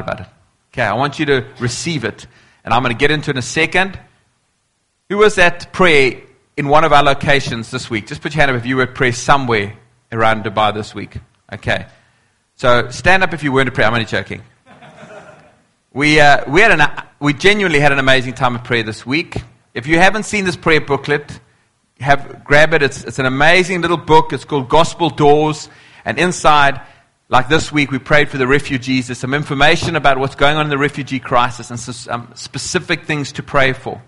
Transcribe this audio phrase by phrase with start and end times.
[0.00, 0.26] about it.
[0.72, 2.26] Okay, I want you to receive it.
[2.64, 3.98] And I'm going to get into it in a second.
[5.08, 6.22] Who was at prayer
[6.56, 8.06] in one of our locations this week?
[8.06, 9.74] Just put your hand up if you were at prayer somewhere
[10.10, 11.18] around Dubai this week.
[11.52, 11.86] Okay.
[12.54, 13.86] So stand up if you weren't at prayer.
[13.86, 14.42] I'm only joking.
[15.92, 16.88] We, uh, we, had an,
[17.20, 19.42] we genuinely had an amazing time of prayer this week.
[19.74, 21.38] If you haven't seen this prayer booklet,
[22.00, 22.82] have, grab it.
[22.82, 24.32] It's, it's an amazing little book.
[24.32, 25.68] It's called Gospel Doors.
[26.04, 26.80] And inside,
[27.32, 29.06] like this week, we prayed for the refugees.
[29.06, 33.32] There's some information about what's going on in the refugee crisis and some specific things
[33.32, 34.02] to pray for.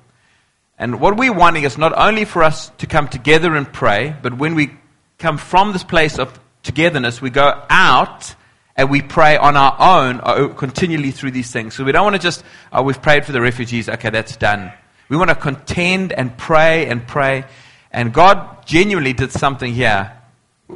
[0.78, 4.36] And what we're wanting is not only for us to come together and pray, but
[4.36, 4.72] when we
[5.16, 8.34] come from this place of togetherness, we go out
[8.76, 11.74] and we pray on our own uh, continually through these things.
[11.74, 14.70] So we don't want to just, oh, we've prayed for the refugees, okay, that's done.
[15.08, 17.46] We want to contend and pray and pray.
[17.90, 20.12] And God genuinely did something here.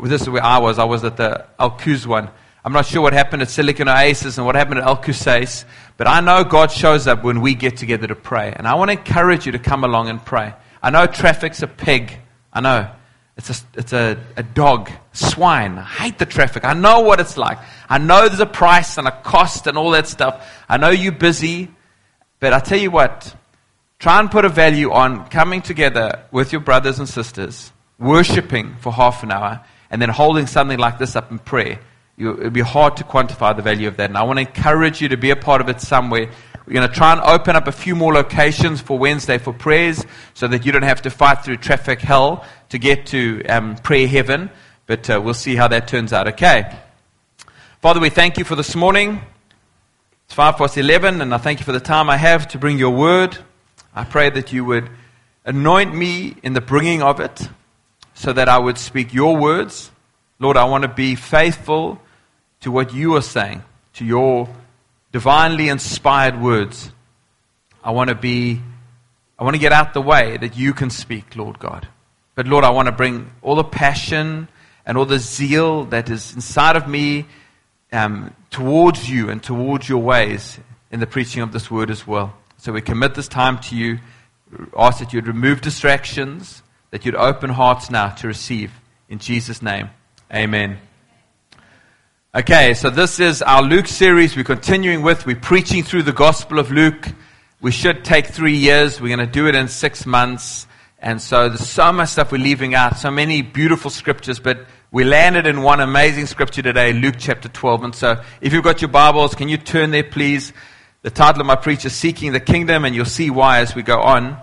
[0.02, 0.78] This is where I was.
[0.78, 2.30] I was at the Al one.
[2.68, 5.64] I'm not sure what happened at Silicon Oasis and what happened at Al Qusais,
[5.96, 8.52] but I know God shows up when we get together to pray.
[8.54, 10.52] And I want to encourage you to come along and pray.
[10.82, 12.18] I know traffic's a pig.
[12.52, 12.90] I know.
[13.38, 15.78] It's a, it's a, a dog, swine.
[15.78, 16.66] I hate the traffic.
[16.66, 17.56] I know what it's like.
[17.88, 20.46] I know there's a price and a cost and all that stuff.
[20.68, 21.70] I know you're busy.
[22.38, 23.34] But I tell you what,
[23.98, 28.92] try and put a value on coming together with your brothers and sisters, worshiping for
[28.92, 31.80] half an hour, and then holding something like this up in prayer.
[32.18, 34.10] You, it'd be hard to quantify the value of that.
[34.10, 36.28] And I want to encourage you to be a part of it somewhere.
[36.66, 40.04] We're going to try and open up a few more locations for Wednesday for prayers
[40.34, 44.08] so that you don't have to fight through traffic hell to get to um, prayer
[44.08, 44.50] heaven.
[44.86, 46.26] But uh, we'll see how that turns out.
[46.26, 46.76] Okay.
[47.80, 49.20] Father, we thank you for this morning.
[50.24, 52.78] It's 5 past 11, and I thank you for the time I have to bring
[52.78, 53.38] your word.
[53.94, 54.90] I pray that you would
[55.44, 57.48] anoint me in the bringing of it
[58.14, 59.92] so that I would speak your words.
[60.40, 62.02] Lord, I want to be faithful
[62.60, 63.62] to what you are saying,
[63.94, 64.48] to your
[65.12, 66.92] divinely inspired words.
[67.82, 68.60] I want to be,
[69.38, 71.88] I want to get out the way that you can speak, Lord God.
[72.34, 74.48] But Lord, I want to bring all the passion
[74.86, 77.26] and all the zeal that is inside of me
[77.92, 80.58] um, towards you and towards your ways
[80.90, 82.34] in the preaching of this word as well.
[82.56, 83.98] So we commit this time to you.
[84.76, 88.72] Ask that you'd remove distractions, that you'd open hearts now to receive.
[89.08, 89.90] In Jesus' name,
[90.32, 90.78] amen.
[92.34, 95.24] Okay, so this is our Luke series we're continuing with.
[95.24, 97.08] We're preaching through the Gospel of Luke.
[97.62, 99.00] We should take three years.
[99.00, 100.66] We're going to do it in six months.
[100.98, 105.04] And so there's so much stuff we're leaving out, so many beautiful scriptures, but we
[105.04, 107.84] landed in one amazing scripture today, Luke chapter 12.
[107.84, 110.52] And so if you've got your Bibles, can you turn there, please?
[111.00, 113.82] The title of my preach is Seeking the Kingdom, and you'll see why as we
[113.82, 114.36] go on.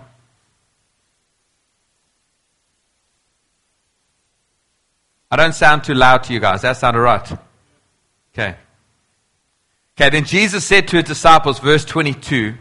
[5.30, 6.62] I don't sound too loud to you guys.
[6.62, 7.45] That sounded right.
[8.36, 8.54] Okay.
[9.98, 12.54] Okay, then Jesus said to his disciples, verse 22,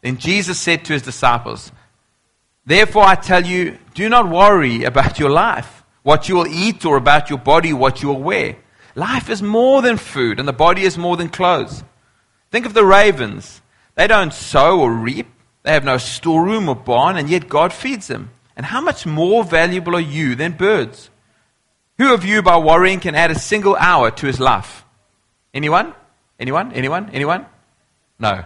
[0.00, 1.70] then Jesus said to his disciples,
[2.66, 6.96] Therefore I tell you, do not worry about your life, what you will eat, or
[6.96, 8.56] about your body, what you will wear.
[8.96, 11.84] Life is more than food, and the body is more than clothes.
[12.50, 13.62] Think of the ravens.
[13.94, 15.28] They don't sow or reap,
[15.62, 18.30] they have no storeroom or barn, and yet God feeds them.
[18.56, 21.10] And how much more valuable are you than birds?
[21.98, 24.84] Who of you, by worrying, can add a single hour to his life?
[25.54, 25.94] Anyone?
[26.38, 26.72] Anyone?
[26.72, 27.10] Anyone?
[27.10, 27.46] Anyone?
[28.18, 28.44] No.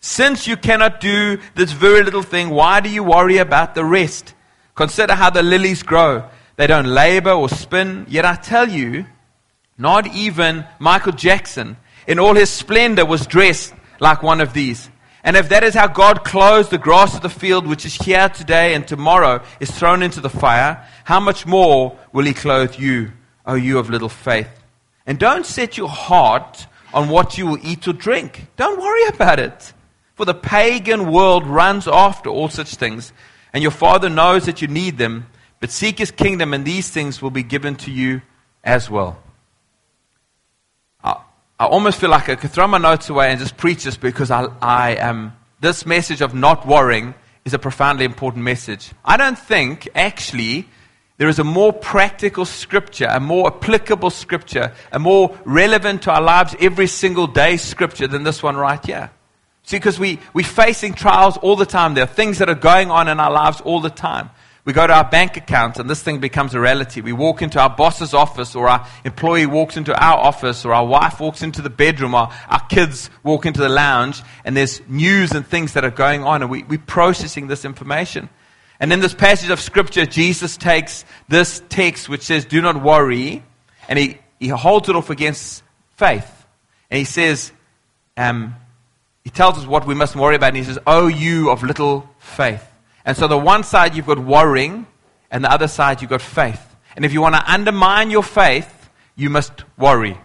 [0.00, 4.34] Since you cannot do this very little thing, why do you worry about the rest?
[4.74, 6.28] Consider how the lilies grow.
[6.56, 8.06] They don't labor or spin.
[8.08, 9.06] Yet I tell you,
[9.78, 11.76] not even Michael Jackson,
[12.06, 14.90] in all his splendor, was dressed like one of these.
[15.24, 18.28] And if that is how God clothes the grass of the field, which is here
[18.28, 23.12] today and tomorrow is thrown into the fire, how much more will He clothe you,
[23.46, 24.61] O you of little faith?
[25.06, 28.46] And don't set your heart on what you will eat or drink.
[28.56, 29.72] Don't worry about it.
[30.14, 33.12] For the pagan world runs after all such things,
[33.52, 35.26] and your Father knows that you need them.
[35.60, 38.22] But seek His kingdom, and these things will be given to you
[38.62, 39.22] as well.
[41.02, 41.16] I,
[41.58, 44.30] I almost feel like I could throw my notes away and just preach this because
[44.30, 45.36] I, I am.
[45.60, 48.90] This message of not worrying is a profoundly important message.
[49.04, 50.68] I don't think, actually,
[51.22, 56.20] there is a more practical scripture, a more applicable scripture, a more relevant to our
[56.20, 59.08] lives every single day scripture than this one right here.
[59.62, 61.94] See, because we, we're facing trials all the time.
[61.94, 64.30] There are things that are going on in our lives all the time.
[64.64, 67.00] We go to our bank account and this thing becomes a reality.
[67.00, 70.84] We walk into our boss's office or our employee walks into our office or our
[70.84, 75.30] wife walks into the bedroom or our kids walk into the lounge and there's news
[75.30, 78.28] and things that are going on and we, we're processing this information.
[78.82, 83.44] And in this passage of Scripture, Jesus takes this text which says, Do not worry,
[83.88, 85.62] and he, he holds it off against
[85.94, 86.28] faith.
[86.90, 87.52] And he says,
[88.16, 88.56] um,
[89.22, 92.10] he tells us what we must worry about, and he says, Oh, you of little
[92.18, 92.66] faith.
[93.04, 94.88] And so the one side you've got worrying,
[95.30, 96.74] and the other side you've got faith.
[96.96, 100.18] And if you want to undermine your faith, you must worry.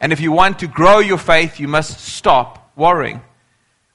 [0.00, 3.20] And if you want to grow your faith, you must stop worrying.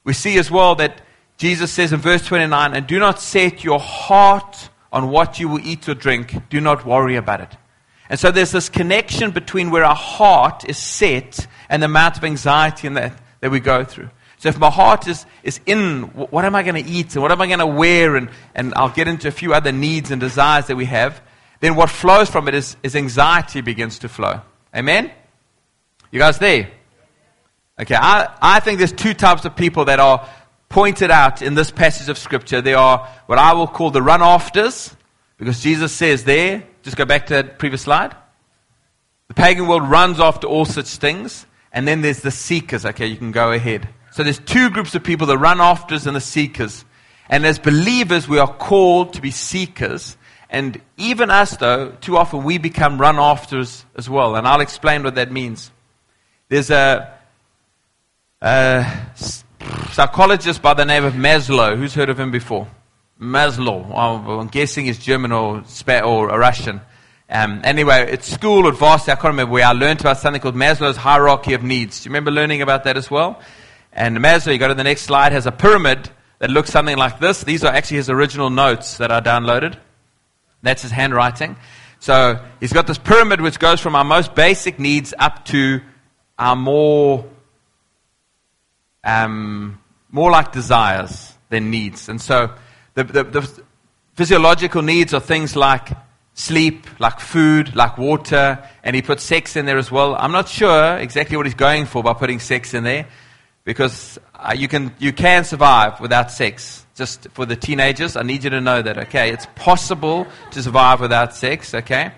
[0.04, 1.00] We see as well that
[1.36, 5.60] Jesus says in verse 29, and do not set your heart on what you will
[5.60, 6.48] eat or drink.
[6.48, 7.56] Do not worry about it.
[8.08, 12.24] And so there's this connection between where our heart is set and the amount of
[12.24, 14.10] anxiety that, that we go through.
[14.38, 17.32] So if my heart is, is in what am I going to eat and what
[17.32, 20.20] am I going to wear, and, and I'll get into a few other needs and
[20.20, 21.20] desires that we have,
[21.60, 24.40] then what flows from it is, is anxiety begins to flow.
[24.74, 25.10] Amen?
[26.10, 26.70] You guys there?
[27.78, 30.28] Okay, I, I think there's two types of people that are
[30.68, 32.60] pointed out in this passage of Scripture.
[32.60, 34.94] There are what I will call the run afters,
[35.38, 38.14] because Jesus says there, just go back to that previous slide.
[39.28, 42.86] The pagan world runs after all such things, and then there's the seekers.
[42.86, 43.88] Okay, you can go ahead.
[44.12, 46.84] So there's two groups of people the run afters and the seekers.
[47.28, 50.16] And as believers, we are called to be seekers.
[50.48, 54.36] And even us, though, too often we become run afters as well.
[54.36, 55.70] And I'll explain what that means.
[56.48, 57.12] There's a,
[58.40, 58.86] a
[59.92, 61.76] psychologist by the name of Maslow.
[61.76, 62.68] Who's heard of him before?
[63.20, 63.96] Maslow.
[64.40, 65.64] I'm guessing he's German or,
[66.02, 66.80] or Russian.
[67.28, 70.54] Um, anyway, at school at varsity, I can't remember where I learned about something called
[70.54, 72.00] Maslow's hierarchy of needs.
[72.00, 73.40] Do you remember learning about that as well?
[73.92, 77.18] And Maslow, you go to the next slide, has a pyramid that looks something like
[77.18, 77.42] this.
[77.42, 79.76] These are actually his original notes that I downloaded.
[80.62, 81.56] That's his handwriting.
[81.98, 85.80] So he's got this pyramid which goes from our most basic needs up to
[86.38, 87.24] our more,
[89.06, 89.80] um,
[90.10, 92.08] more like desires than needs.
[92.08, 92.52] And so
[92.94, 93.62] the, the, the
[94.14, 95.88] physiological needs are things like
[96.34, 100.16] sleep, like food, like water, and he put sex in there as well.
[100.16, 103.06] I'm not sure exactly what he's going for by putting sex in there
[103.64, 106.84] because uh, you, can, you can survive without sex.
[106.94, 109.30] Just for the teenagers, I need you to know that, okay?
[109.30, 112.12] It's possible to survive without sex, okay?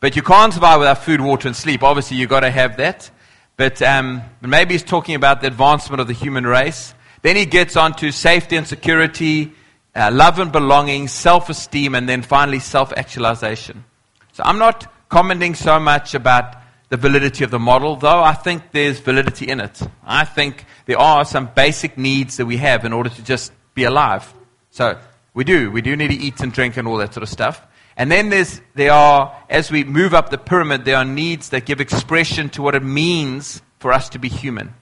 [0.00, 1.82] But you can't survive without food, water, and sleep.
[1.82, 3.10] Obviously, you've got to have that.
[3.56, 6.94] But um, maybe he's talking about the advancement of the human race.
[7.22, 9.52] Then he gets on to safety and security,
[9.94, 13.84] uh, love and belonging, self esteem, and then finally self actualization.
[14.32, 16.56] So I'm not commenting so much about
[16.88, 19.80] the validity of the model, though I think there's validity in it.
[20.04, 23.84] I think there are some basic needs that we have in order to just be
[23.84, 24.32] alive.
[24.70, 24.98] So
[25.32, 25.70] we do.
[25.70, 27.64] We do need to eat and drink and all that sort of stuff.
[27.96, 31.64] And then there's, there are, as we move up the pyramid, there are needs that
[31.64, 34.74] give expression to what it means for us to be human.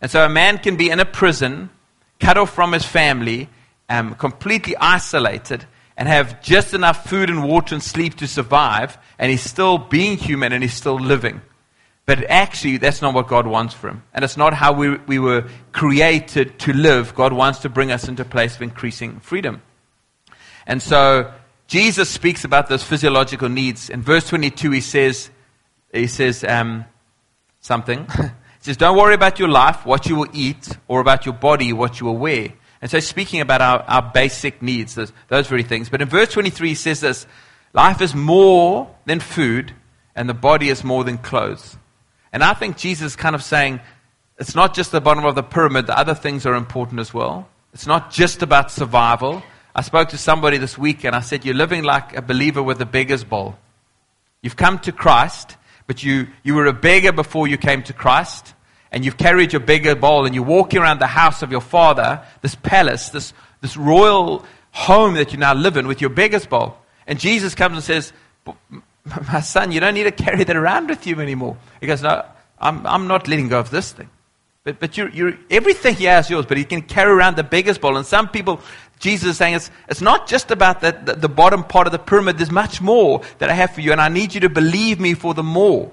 [0.00, 1.70] And so a man can be in a prison,
[2.20, 3.48] cut off from his family,
[3.88, 5.66] um, completely isolated,
[5.96, 10.16] and have just enough food and water and sleep to survive, and he's still being
[10.16, 11.40] human and he's still living.
[12.06, 14.02] But actually, that's not what God wants for him.
[14.12, 17.14] And it's not how we, we were created to live.
[17.14, 19.62] God wants to bring us into a place of increasing freedom.
[20.66, 21.32] And so,
[21.74, 23.90] Jesus speaks about those physiological needs.
[23.90, 25.28] In verse 22, he says,
[25.92, 26.84] he says um,
[27.58, 28.06] something.
[28.16, 28.30] he
[28.60, 31.98] says, Don't worry about your life, what you will eat, or about your body, what
[31.98, 32.52] you will wear.
[32.80, 35.88] And so, speaking about our, our basic needs, those, those very things.
[35.88, 37.26] But in verse 23, he says this
[37.72, 39.72] Life is more than food,
[40.14, 41.76] and the body is more than clothes.
[42.32, 43.80] And I think Jesus is kind of saying
[44.38, 47.48] it's not just the bottom of the pyramid, the other things are important as well.
[47.72, 49.42] It's not just about survival.
[49.74, 52.80] I spoke to somebody this week and I said, You're living like a believer with
[52.80, 53.56] a beggar's bowl.
[54.40, 58.54] You've come to Christ, but you, you were a beggar before you came to Christ,
[58.92, 62.22] and you've carried your beggar bowl and you're walking around the house of your father,
[62.42, 66.78] this palace, this, this royal home that you now live in with your beggar's bowl.
[67.06, 68.12] And Jesus comes and says,
[69.32, 71.56] my son, you don't need to carry that around with you anymore.
[71.80, 72.24] He goes, no,
[72.58, 74.08] I'm, I'm not letting go of this thing.
[74.64, 77.76] But, but you're, you're, everything he has yours, but he can carry around the beggar's
[77.76, 77.98] bowl.
[77.98, 78.60] And some people,
[79.04, 81.98] Jesus is saying, it's, it's not just about the, the, the bottom part of the
[81.98, 82.38] pyramid.
[82.38, 85.12] There's much more that I have for you, and I need you to believe me
[85.12, 85.92] for the more.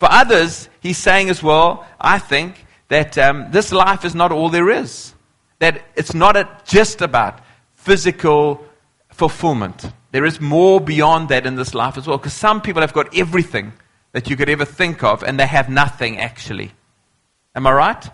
[0.00, 4.48] For others, he's saying as well, I think, that um, this life is not all
[4.48, 5.14] there is.
[5.58, 7.38] That it's not a, just about
[7.74, 8.64] physical
[9.10, 9.92] fulfillment.
[10.12, 12.16] There is more beyond that in this life as well.
[12.16, 13.74] Because some people have got everything
[14.12, 16.72] that you could ever think of, and they have nothing actually.
[17.54, 18.10] Am I right?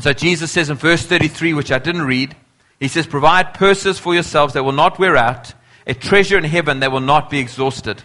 [0.00, 2.36] So Jesus says in verse 33, which I didn't read,
[2.80, 5.54] he says, Provide purses for yourselves that will not wear out,
[5.86, 8.02] a treasure in heaven that will not be exhausted.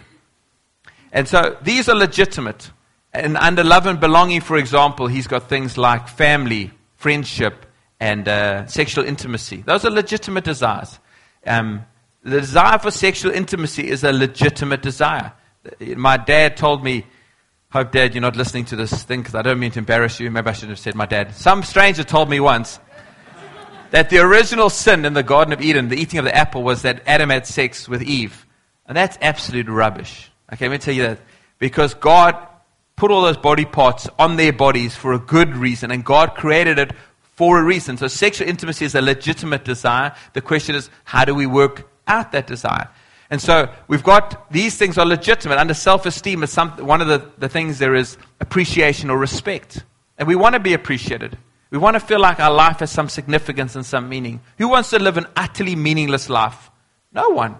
[1.12, 2.70] And so these are legitimate.
[3.12, 7.66] And under love and belonging, for example, he's got things like family, friendship,
[8.00, 9.62] and uh, sexual intimacy.
[9.62, 10.98] Those are legitimate desires.
[11.46, 11.86] Um,
[12.24, 15.32] the desire for sexual intimacy is a legitimate desire.
[15.80, 17.06] My dad told me,
[17.70, 20.30] Hope, Dad, you're not listening to this thing because I don't mean to embarrass you.
[20.30, 21.34] Maybe I shouldn't have said my dad.
[21.34, 22.78] Some stranger told me once
[23.94, 26.82] that the original sin in the Garden of Eden, the eating of the apple, was
[26.82, 28.44] that Adam had sex with Eve.
[28.88, 30.32] And that's absolute rubbish.
[30.52, 31.20] Okay, let me tell you that.
[31.60, 32.36] Because God
[32.96, 36.80] put all those body parts on their bodies for a good reason, and God created
[36.80, 36.90] it
[37.36, 37.96] for a reason.
[37.96, 40.12] So sexual intimacy is a legitimate desire.
[40.32, 42.88] The question is, how do we work out that desire?
[43.30, 45.58] And so we've got these things are legitimate.
[45.58, 49.84] Under self esteem is some, one of the, the things there is appreciation or respect.
[50.18, 51.38] And we want to be appreciated.
[51.74, 54.40] We want to feel like our life has some significance and some meaning.
[54.58, 56.70] Who wants to live an utterly meaningless life?
[57.12, 57.56] No one.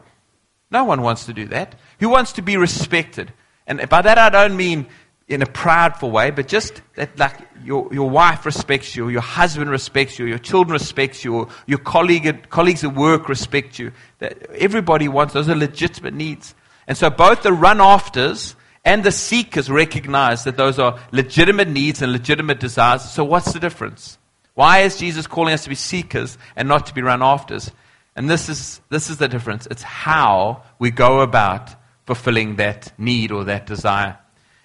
[0.71, 1.75] No one wants to do that.
[1.99, 3.33] Who wants to be respected?
[3.67, 4.87] And by that I don't mean
[5.27, 9.69] in a proudful way, but just that like your, your wife respects you, your husband
[9.69, 13.91] respects you, your children respects you, your colleague, colleagues at work respect you.
[14.21, 16.55] That everybody wants, those are legitimate needs.
[16.87, 22.03] And so both the run afters and the seekers recognize that those are legitimate needs
[22.03, 23.03] and legitimate desires.
[23.03, 24.19] So what's the difference?
[24.55, 27.71] Why is Jesus calling us to be seekers and not to be run afters?
[28.15, 29.67] And this is, this is the difference.
[29.71, 31.71] It's how we go about
[32.07, 34.19] fulfilling that need or that desire.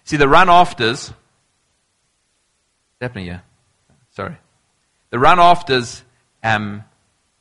[0.03, 1.13] See, the run afters,
[2.99, 3.39] definitely, yeah.
[4.11, 4.37] Sorry.
[5.11, 6.03] The run afters
[6.43, 6.83] um,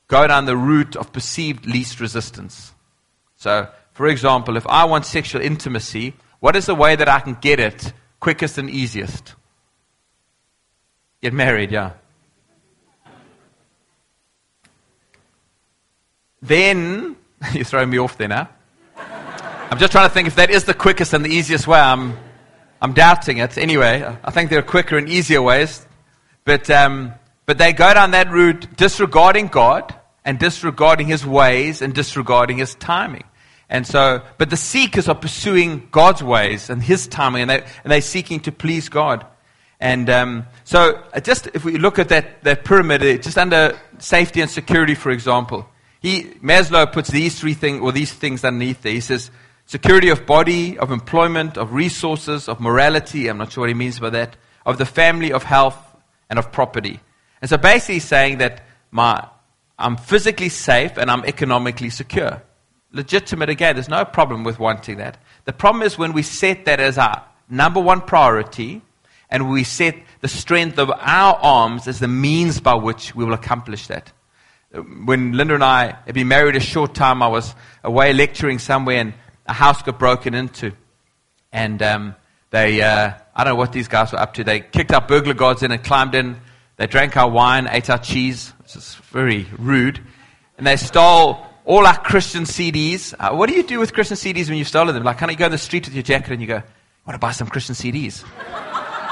[0.07, 2.73] go down the route of perceived least resistance.
[3.37, 7.35] So, for example, if I want sexual intimacy, what is the way that I can
[7.35, 9.35] get it quickest and easiest?
[11.21, 11.93] Get married, yeah.
[16.41, 17.17] Then,
[17.53, 18.49] you're throwing me off there now.
[19.71, 21.79] I'm just trying to think if that is the quickest and the easiest way.
[21.79, 22.17] I'm
[22.81, 23.59] I'm doubting it.
[23.59, 25.85] Anyway, I think there are quicker and easier ways.
[26.45, 27.13] But, um,
[27.45, 32.75] but they go down that route disregarding God and disregarding his ways and disregarding his
[32.77, 33.25] timing.
[33.71, 37.93] And so, but the seekers are pursuing God's ways and his timing, and, they, and
[37.93, 39.27] they're seeking to please God.
[39.81, 43.79] And um, so, uh, just if we look at that, that pyramid, uh, just under
[43.99, 45.69] safety and security, for example,
[46.01, 48.93] he, Maslow puts these three things, or these things underneath there.
[48.93, 49.31] He says,
[49.67, 53.29] security of body, of employment, of resources, of morality.
[53.29, 54.37] I'm not sure what he means by that.
[54.65, 55.79] Of the family, of health,
[56.31, 57.01] and of property.
[57.41, 59.29] And so basically he's saying that my,
[59.79, 62.43] I'm physically safe and I'm economically secure.
[62.93, 63.77] Legitimate again.
[63.77, 65.19] There's no problem with wanting that.
[65.45, 68.83] The problem is when we set that as our number one priority
[69.31, 73.35] and we set the strength of our arms as the means by which we will
[73.35, 74.13] accomplish that.
[74.73, 77.55] When Linda and I had been married a short time, I was
[77.85, 79.15] away lecturing somewhere and
[79.47, 80.73] a house got broken into.
[81.53, 82.15] And um,
[82.51, 84.45] they, uh, I don't know what these guys were up to.
[84.45, 86.39] They kicked our burglar guards in and climbed in.
[86.77, 90.01] They drank our wine, ate our cheese, which is very rude.
[90.57, 93.15] And they stole all our Christian CDs.
[93.21, 95.05] Uh, what do you do with Christian CDs when you've stolen them?
[95.05, 96.63] Like, of you go in the street with your jacket and you go, I
[97.07, 98.25] want to buy some Christian CDs.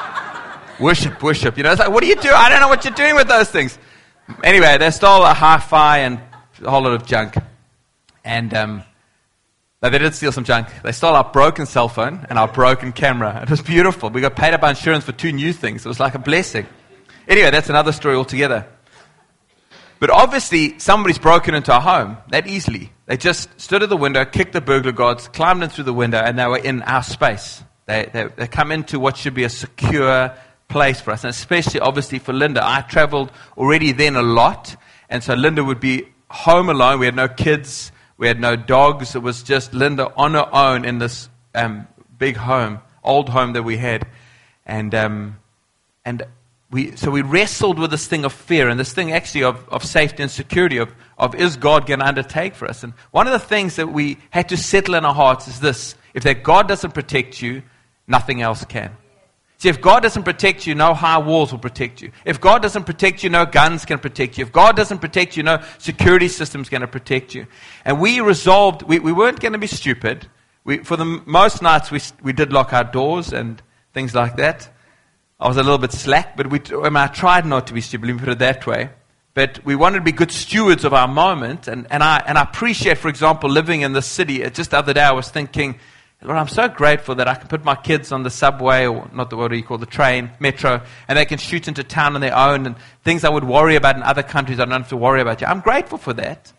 [0.81, 1.59] worship, worship.
[1.59, 2.31] You know, it's like, what do you do?
[2.31, 3.79] I don't know what you're doing with those things.
[4.43, 6.19] Anyway, they stole a hi-fi and
[6.63, 7.35] a whole lot of junk.
[8.25, 8.83] And um,
[9.83, 10.69] they did steal some junk.
[10.83, 13.43] They stole our broken cell phone and our broken camera.
[13.43, 14.09] It was beautiful.
[14.09, 15.85] We got paid up by insurance for two new things.
[15.85, 16.67] It was like a blessing.
[17.29, 18.67] Anyway, that's another story altogether.
[19.99, 22.93] But obviously, somebody's broken into our home that easily.
[23.07, 26.19] They just stood at the window, kicked the burglar guards, climbed in through the window,
[26.19, 27.63] and they were in our space.
[27.87, 30.35] They, they, they come into what should be a secure
[30.69, 31.25] place for us.
[31.25, 32.61] And especially, obviously, for Linda.
[32.63, 34.77] I traveled already then a lot.
[35.09, 36.99] And so Linda would be home alone.
[36.99, 37.93] We had no kids.
[38.19, 39.15] We had no dogs.
[39.15, 41.87] It was just Linda on her own in this um,
[42.19, 44.07] big home, old home that we had.
[44.65, 45.37] And, um,
[46.05, 46.25] and
[46.71, 49.85] we, so we wrestled with this thing of fear and this thing actually of, of
[49.85, 52.83] safety and security of, of is God going to undertake for us?
[52.83, 55.95] And one of the things that we had to settle in our hearts is this
[56.13, 57.63] if that God doesn't protect you,
[58.09, 58.97] nothing else can.
[59.59, 62.11] See, if God doesn't protect you, no high walls will protect you.
[62.25, 64.45] If God doesn't protect you, no guns can protect you.
[64.45, 67.47] If God doesn't protect you, no security system's going to protect you.
[67.85, 70.27] And we resolved, we, we weren't going to be stupid.
[70.65, 73.63] We, for the most nights, we, we did lock our doors and
[73.95, 74.69] things like that.
[75.39, 78.15] I was a little bit slack, but we, I, tried not to be stupid, let
[78.15, 78.89] me put it that way.
[79.35, 81.69] But we wanted to be good stewards of our moment.
[81.69, 84.43] And, and, I, and I appreciate, for example, living in the city.
[84.43, 85.79] Uh, just the other day, I was thinking,
[86.23, 89.29] Lord, I'm so grateful that I can put my kids on the subway, or not
[89.29, 92.23] the what do you call the train, metro, and they can shoot into town on
[92.23, 94.97] their own, and things I would worry about in other countries I don't have to
[94.97, 95.43] worry about.
[95.43, 96.51] I'm grateful for that.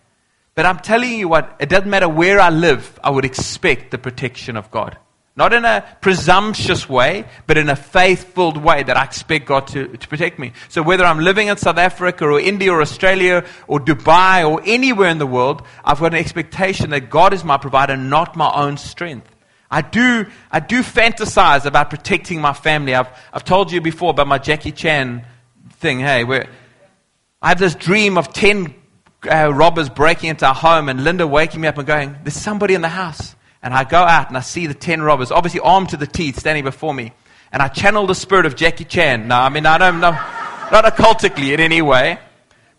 [0.54, 3.98] But I'm telling you what, it doesn't matter where I live, I would expect the
[3.98, 5.00] protection of God.
[5.38, 9.68] Not in a presumptuous way, but in a faith filled way that I expect God
[9.68, 10.52] to, to protect me.
[10.68, 15.10] So whether I'm living in South Africa or India or Australia or Dubai or anywhere
[15.10, 18.78] in the world, I've got an expectation that God is my provider, not my own
[18.78, 19.30] strength.
[19.70, 22.96] I do, I do fantasize about protecting my family.
[22.96, 25.24] I've, I've told you before about my Jackie Chan
[25.74, 26.00] thing.
[26.00, 26.50] Hey, where
[27.44, 28.74] I have this dream of 10
[29.30, 32.74] uh, robbers breaking into our home and Linda waking me up and going, There's somebody
[32.74, 33.36] in the house.
[33.64, 36.40] And I go out and I see the 10 robbers, obviously armed to the teeth,
[36.40, 37.12] standing before me.
[37.52, 39.28] And I channel the spirit of Jackie Chan.
[39.28, 42.20] No, I mean, I don't know, not occultically in any way.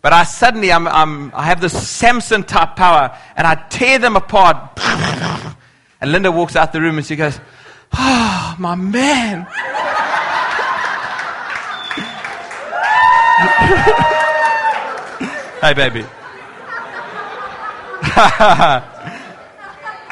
[0.01, 4.15] But I suddenly, I'm, I'm, I have this Samson type power and I tear them
[4.15, 4.77] apart.
[6.01, 7.39] And Linda walks out the room and she goes,
[7.93, 9.41] Oh, my man.
[15.61, 16.05] hey, baby.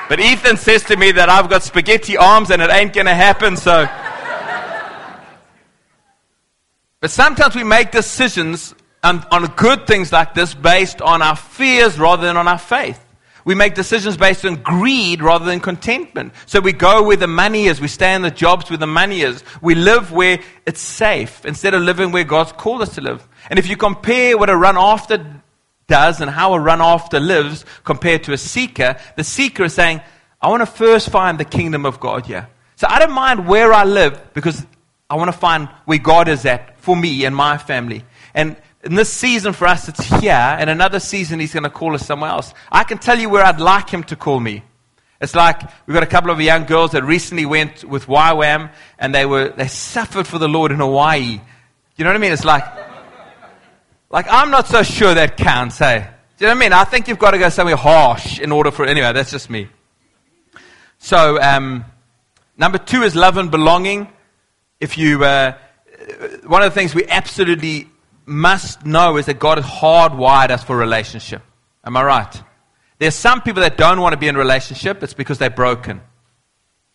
[0.09, 3.15] but Ethan says to me that I've got spaghetti arms and it ain't going to
[3.15, 3.87] happen, so.
[6.99, 8.73] But sometimes we make decisions
[9.03, 13.03] on, on good things like this based on our fears rather than on our faith.
[13.45, 16.33] We make decisions based on greed rather than contentment.
[16.47, 17.79] So we go where the money is.
[17.79, 19.41] We stay in the jobs where the money is.
[19.61, 23.25] We live where it's safe instead of living where God's called us to live.
[23.49, 25.41] And if you compare what a run after
[25.87, 30.01] does and how a run after lives compared to a seeker, the seeker is saying,
[30.41, 32.47] I want to first find the kingdom of God here.
[32.75, 34.65] So I don't mind where I live because
[35.09, 38.03] I want to find where God is at for me and my family.
[38.33, 41.95] And in this season for us, it's here, and another season, He's going to call
[41.95, 42.53] us somewhere else.
[42.71, 44.63] I can tell you where I'd like Him to call me.
[45.19, 49.15] It's like we've got a couple of young girls that recently went with YWAM, and
[49.15, 51.41] they were they suffered for the Lord in Hawaii.
[51.95, 52.31] You know what I mean?
[52.31, 52.63] It's like,
[54.09, 55.79] like I'm not so sure that counts.
[55.79, 56.73] Hey, do you know what I mean?
[56.73, 59.11] I think you've got to go somewhere harsh in order for anyway.
[59.13, 59.67] That's just me.
[60.99, 61.85] So um,
[62.57, 64.07] number two is love and belonging.
[64.79, 65.57] If you, uh,
[66.45, 67.89] one of the things we absolutely
[68.25, 71.41] must know is that God has hardwired us for relationship.
[71.83, 72.43] Am I right?
[72.99, 75.01] There's some people that don't want to be in relationship.
[75.03, 76.01] It's because they're broken.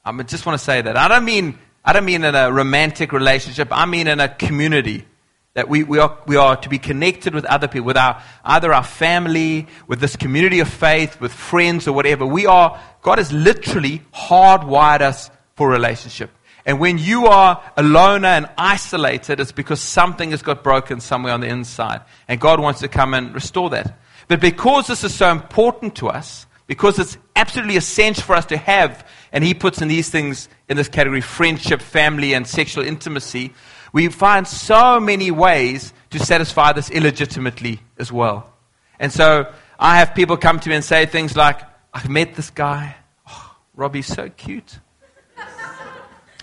[0.04, 0.96] I just want to say that.
[0.96, 3.68] I don't mean, I don't mean in a romantic relationship.
[3.70, 5.06] I mean in a community.
[5.54, 8.72] That we, we, are, we are to be connected with other people, with our, either
[8.72, 12.24] our family, with this community of faith, with friends or whatever.
[12.24, 16.30] We are, God has literally hardwired us for relationship.
[16.64, 21.40] And when you are alone and isolated, it's because something has got broken somewhere on
[21.40, 22.02] the inside.
[22.28, 23.98] And God wants to come and restore that.
[24.28, 28.56] But because this is so important to us, because it's absolutely essential for us to
[28.56, 33.52] have, and He puts in these things in this category friendship, family, and sexual intimacy,
[33.92, 38.50] we find so many ways to satisfy this illegitimately as well.
[38.98, 41.60] And so I have people come to me and say things like,
[41.92, 42.96] I've met this guy.
[43.28, 44.78] Oh, Robbie's so cute.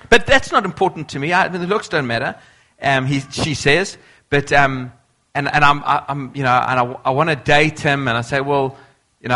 [0.09, 1.33] But that's not important to me.
[1.33, 2.35] I, mean the looks don't matter,
[2.81, 3.97] um, he, she says.
[4.29, 4.91] But, um,
[5.35, 8.17] and, and I'm, I, am you know, and I, I want to date him, and
[8.17, 8.75] I say, well,
[9.21, 9.35] you know,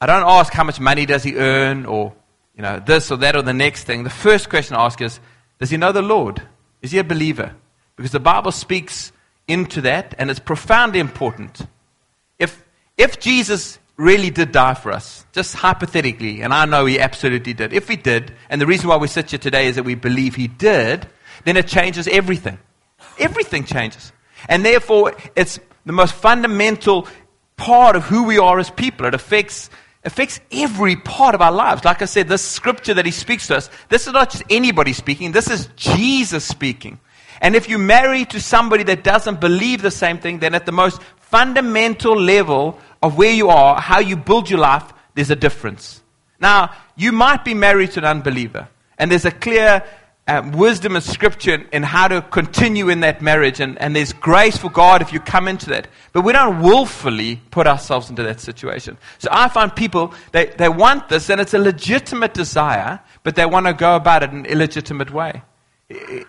[0.00, 2.14] I don't ask how much money does he earn, or,
[2.56, 4.04] you know, this or that or the next thing.
[4.04, 5.18] The first question I ask is,
[5.58, 6.42] does he know the Lord?
[6.82, 7.54] Is he a believer?
[7.96, 9.12] Because the Bible speaks
[9.46, 11.60] into that, and it's profoundly important.
[12.38, 12.64] If,
[12.96, 17.72] if Jesus really did die for us, just hypothetically, and I know he absolutely did.
[17.72, 20.36] If he did, and the reason why we sit here today is that we believe
[20.36, 21.08] he did,
[21.44, 22.58] then it changes everything.
[23.18, 24.12] Everything changes.
[24.48, 27.08] And therefore, it's the most fundamental
[27.56, 29.06] part of who we are as people.
[29.06, 29.70] It affects,
[30.04, 31.84] affects every part of our lives.
[31.84, 34.92] Like I said, this scripture that he speaks to us, this is not just anybody
[34.92, 37.00] speaking, this is Jesus speaking.
[37.40, 40.72] And if you marry to somebody that doesn't believe the same thing, then at the
[40.72, 46.02] most fundamental level, of where you are, how you build your life, there's a difference.
[46.40, 49.84] Now, you might be married to an unbeliever, and there's a clear
[50.28, 54.58] um, wisdom and scripture in, how to continue in that marriage, and, and there's grace
[54.58, 55.88] for God if you come into that.
[56.12, 58.98] But we don't willfully put ourselves into that situation.
[59.18, 63.46] So I find people, they, they want this, and it's a legitimate desire, but they
[63.46, 65.42] want to go about it in an illegitimate way.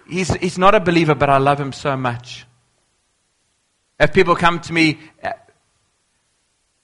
[0.08, 2.46] He's, he's not a believer, but I love him so much.
[4.00, 4.98] If people come to me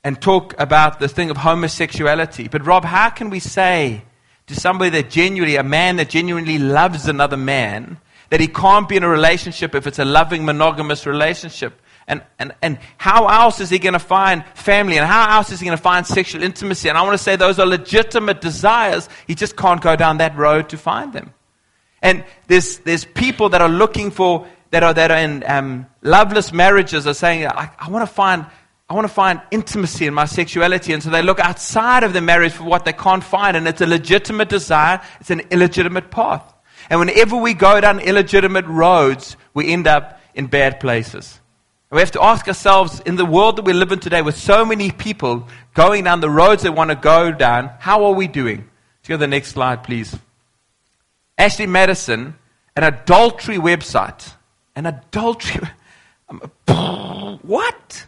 [0.04, 2.47] and talk about the thing of homosexuality.
[2.47, 4.04] But, Rob, how can we say
[4.47, 7.97] to somebody that genuinely, a man that genuinely loves another man,
[8.29, 11.81] that he can't be in a relationship if it's a loving, monogamous relationship?
[12.08, 14.97] And, and, and how else is he going to find family?
[14.97, 16.88] And how else is he going to find sexual intimacy?
[16.88, 19.10] And I want to say those are legitimate desires.
[19.25, 21.34] He just can't go down that road to find them.
[22.03, 26.53] And there's, there's people that are looking for, that are, that are in um, loveless
[26.53, 28.45] marriages, are saying, I, I want to find
[28.88, 30.93] I want to find intimacy in my sexuality.
[30.93, 33.58] And so they look outside of the marriage for what they can't find.
[33.58, 36.54] And it's a legitimate desire, it's an illegitimate path.
[36.89, 41.39] And whenever we go down illegitimate roads, we end up in bad places.
[41.89, 44.65] we have to ask ourselves in the world that we live in today, with so
[44.65, 48.58] many people going down the roads they want to go down, how are we doing?
[48.58, 50.15] Let's go to the next slide, please.
[51.38, 52.36] Ashley Madison,
[52.76, 54.34] an adultery website.
[54.76, 55.67] An adultery.
[57.41, 58.08] What?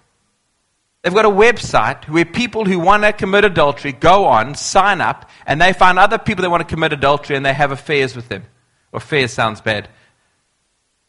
[1.07, 5.29] They've got a website where people who want to commit adultery go on, sign up,
[5.45, 8.27] and they find other people that want to commit adultery and they have affairs with
[8.27, 8.43] them.
[8.91, 9.87] Affairs sounds bad.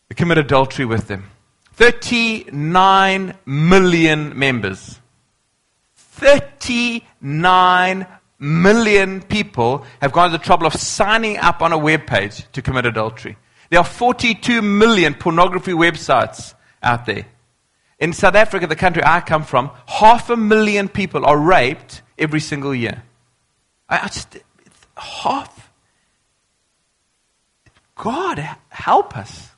[0.08, 1.24] They commit adultery with them.
[1.72, 5.00] 39 million members.
[5.96, 8.06] 39
[8.38, 12.62] million people have gone to the trouble of signing up on a web page to
[12.62, 13.37] commit adultery.
[13.68, 17.26] There are 42 million pornography websites out there.
[17.98, 22.40] In South Africa, the country I come from, half a million people are raped every
[22.40, 23.02] single year.
[23.88, 24.37] I, just,
[24.96, 25.72] half.
[27.96, 29.50] God, help us.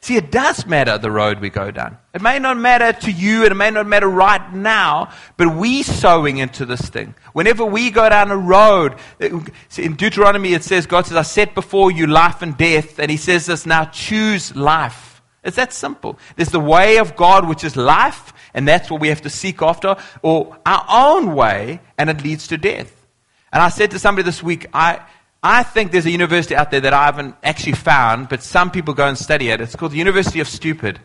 [0.00, 1.96] See, it does matter the road we go down.
[2.12, 5.82] It may not matter to you, and it may not matter right now, but we
[5.82, 7.14] sowing into this thing.
[7.32, 9.30] Whenever we go down a road, eh,
[9.78, 13.16] in Deuteronomy it says, God says, I set before you life and death, and He
[13.16, 15.13] says this, now choose life.
[15.44, 16.18] It's that simple.
[16.36, 19.60] There's the way of God, which is life, and that's what we have to seek
[19.62, 23.06] after, or our own way, and it leads to death.
[23.52, 25.00] And I said to somebody this week, I,
[25.42, 28.94] I think there's a university out there that I haven't actually found, but some people
[28.94, 29.60] go and study it.
[29.60, 30.98] It's called the University of Stupid.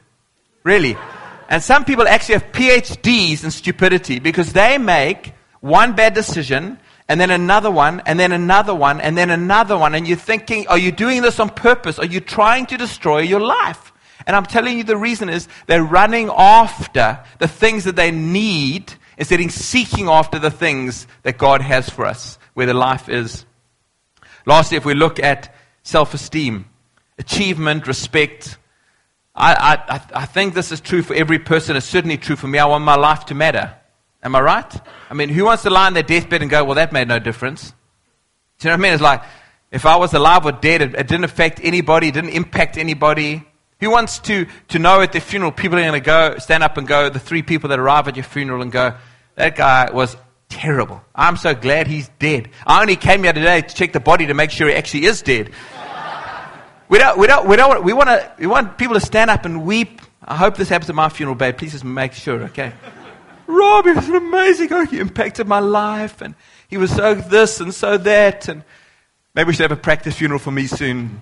[0.64, 0.98] Really.
[1.50, 7.20] And some people actually have PhDs in stupidity because they make one bad decision and
[7.20, 9.96] then another one and then another one and then another one.
[9.96, 11.98] And you're thinking, are you doing this on purpose?
[12.00, 13.89] Are you trying to destroy your life?
[14.28, 18.94] And I'm telling you the reason is they're running after the things that they need
[19.18, 23.46] instead of seeking after the things that God has for us, where the life is.
[24.46, 25.54] Lastly, if we look at
[25.84, 26.66] self esteem,
[27.18, 28.58] achievement, respect,
[29.36, 31.76] I, I, I think this is true for every person.
[31.76, 32.60] It's certainly true for me.
[32.60, 33.74] I want my life to matter.
[34.22, 34.82] Am I right?
[35.10, 37.20] I mean, who wants to lie on their deathbed and go, well, that made no
[37.20, 37.74] difference?
[38.60, 38.94] Do you know what I mean?
[38.94, 39.24] It's like,
[39.72, 43.46] if I was alive or dead, it, it didn't affect anybody, it didn't impact anybody.
[43.80, 46.78] Who wants to, to know at their funeral, people are going to go, stand up
[46.78, 48.96] and go, the three people that arrive at your funeral and go,
[49.36, 50.18] that guy was
[50.50, 51.02] terrible.
[51.16, 52.50] I'm so glad he's dead.
[52.68, 55.22] I only came here today to check the body to make sure he actually is
[55.22, 55.52] dead.
[56.90, 59.46] we don't, we don't, we don't, we want to, we want people to stand up
[59.46, 60.02] and weep.
[60.26, 61.58] I hope this happens at my funeral, babe.
[61.58, 62.74] Please just make sure, okay?
[63.48, 66.36] Rob, he was an amazing, oh, he impacted my life and
[66.68, 68.64] he was so this and so that and
[69.34, 71.22] maybe we should have a practice funeral for me soon.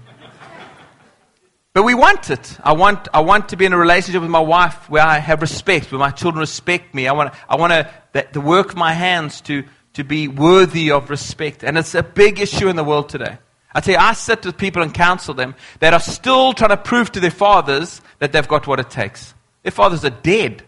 [1.77, 2.57] But we want it.
[2.63, 5.43] I want, I want to be in a relationship with my wife where I have
[5.43, 7.07] respect, where my children respect me.
[7.07, 9.63] I want, I want to, the, the work of my hands to,
[9.93, 11.63] to be worthy of respect.
[11.63, 13.37] And it's a big issue in the world today.
[13.75, 16.77] I tell you, I sit with people and counsel them that are still trying to
[16.77, 19.35] prove to their fathers that they've got what it takes.
[19.61, 20.63] Their fathers are dead.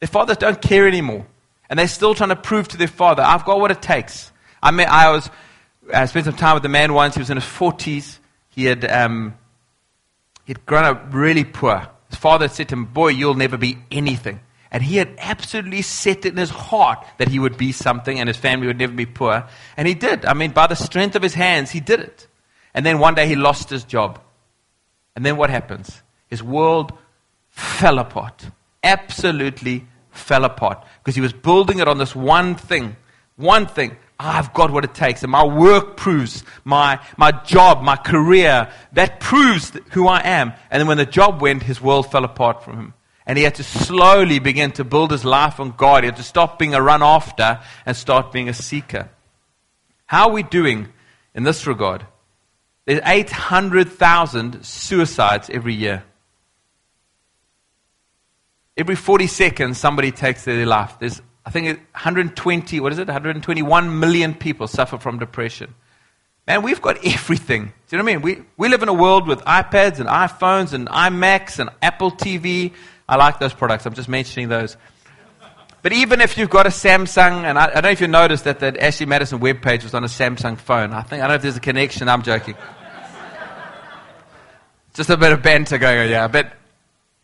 [0.00, 1.26] Their fathers don't care anymore.
[1.68, 4.32] And they're still trying to prove to their father, I've got what it takes.
[4.62, 5.28] I mean, I was,
[5.92, 7.16] I spent some time with a man once.
[7.16, 8.18] He was in his 40s.
[8.48, 9.34] He had, um,
[10.44, 11.88] He'd grown up really poor.
[12.10, 14.40] His father said to him, Boy, you'll never be anything.
[14.70, 18.36] And he had absolutely set in his heart that he would be something and his
[18.36, 19.46] family would never be poor.
[19.76, 20.24] And he did.
[20.24, 22.26] I mean, by the strength of his hands, he did it.
[22.74, 24.20] And then one day he lost his job.
[25.14, 26.02] And then what happens?
[26.26, 26.92] His world
[27.50, 28.46] fell apart.
[28.82, 30.84] Absolutely fell apart.
[30.98, 32.96] Because he was building it on this one thing.
[33.36, 33.96] One thing.
[34.18, 35.22] I've got what it takes.
[35.22, 40.52] And my work proves, my, my job, my career, that proves who I am.
[40.70, 42.94] And then when the job went, his world fell apart from him.
[43.26, 46.04] And he had to slowly begin to build his life on God.
[46.04, 49.08] He had to stop being a run after and start being a seeker.
[50.06, 50.88] How are we doing
[51.34, 52.06] in this regard?
[52.84, 56.04] There's 800,000 suicides every year.
[58.76, 60.98] Every 40 seconds, somebody takes their life.
[60.98, 63.06] There's I think 120, what is it?
[63.06, 65.74] 121 million people suffer from depression.
[66.46, 67.72] Man, we've got everything.
[67.88, 68.22] Do you know what I mean?
[68.22, 72.72] We, we live in a world with iPads and iPhones and iMacs and Apple TV.
[73.08, 73.86] I like those products.
[73.86, 74.76] I'm just mentioning those.
[75.82, 78.44] But even if you've got a Samsung, and I, I don't know if you noticed
[78.44, 80.94] that that Ashley Madison webpage was on a Samsung phone.
[80.94, 82.08] I think I don't know if there's a connection.
[82.08, 82.54] I'm joking.
[84.94, 86.26] just a bit of banter going on, yeah.
[86.26, 86.54] But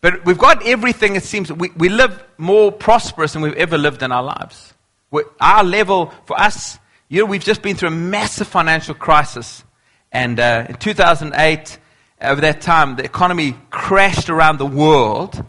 [0.01, 1.53] but we've got everything, it seems.
[1.53, 4.73] We, we live more prosperous than we've ever lived in our lives.
[5.11, 9.65] We're, our level, for us, you know, we've just been through a massive financial crisis.
[10.13, 11.79] And uh, in 2008,
[12.23, 15.45] over that time, the economy crashed around the world.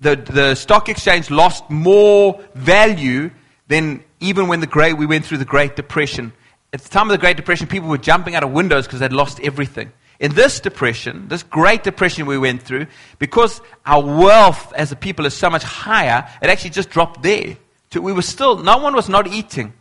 [0.00, 3.30] The, the stock exchange lost more value
[3.68, 6.32] than even when the great, we went through the Great Depression.
[6.72, 9.12] At the time of the Great Depression, people were jumping out of windows because they'd
[9.12, 9.92] lost everything.
[10.22, 12.86] In this depression, this great depression we went through,
[13.18, 17.56] because our wealth as a people is so much higher, it actually just dropped there.
[17.92, 19.72] we were still, no one was not eating.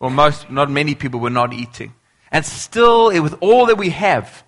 [0.00, 1.94] Or most, not many people were not eating.
[2.32, 4.44] And still, with all that we have,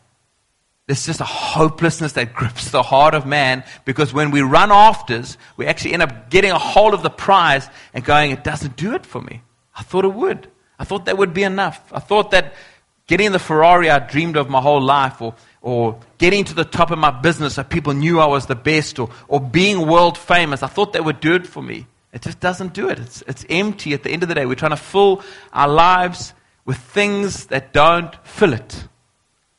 [0.89, 5.39] there's just a hopelessness that grips the heart of man because when we run afters,
[5.57, 8.95] we actually end up getting a hold of the prize and going, it doesn't do
[8.95, 9.43] it for me.
[9.77, 10.51] I thought it would.
[10.81, 11.93] I thought that would be enough.
[11.93, 12.55] I thought that
[13.09, 16.93] getting the Ferrari I dreamed of my whole life or, or getting to the top
[16.93, 20.63] of my business so people knew I was the best or, or being world famous,
[20.63, 21.87] I thought that would do it for me.
[22.13, 22.99] It just doesn't do it.
[22.99, 24.47] It's, it's empty at the end of the day.
[24.47, 26.33] We're trying to fill our lives
[26.65, 28.89] with things that don't fill it.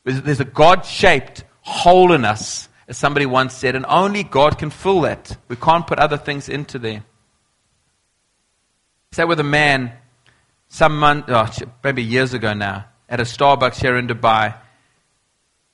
[0.03, 4.71] There's a God shaped hole in us, as somebody once said, and only God can
[4.71, 5.37] fill that.
[5.47, 7.03] We can't put other things into there.
[9.11, 9.91] Sat with a man
[10.67, 11.49] some month, oh,
[11.83, 14.55] maybe years ago now, at a Starbucks here in Dubai.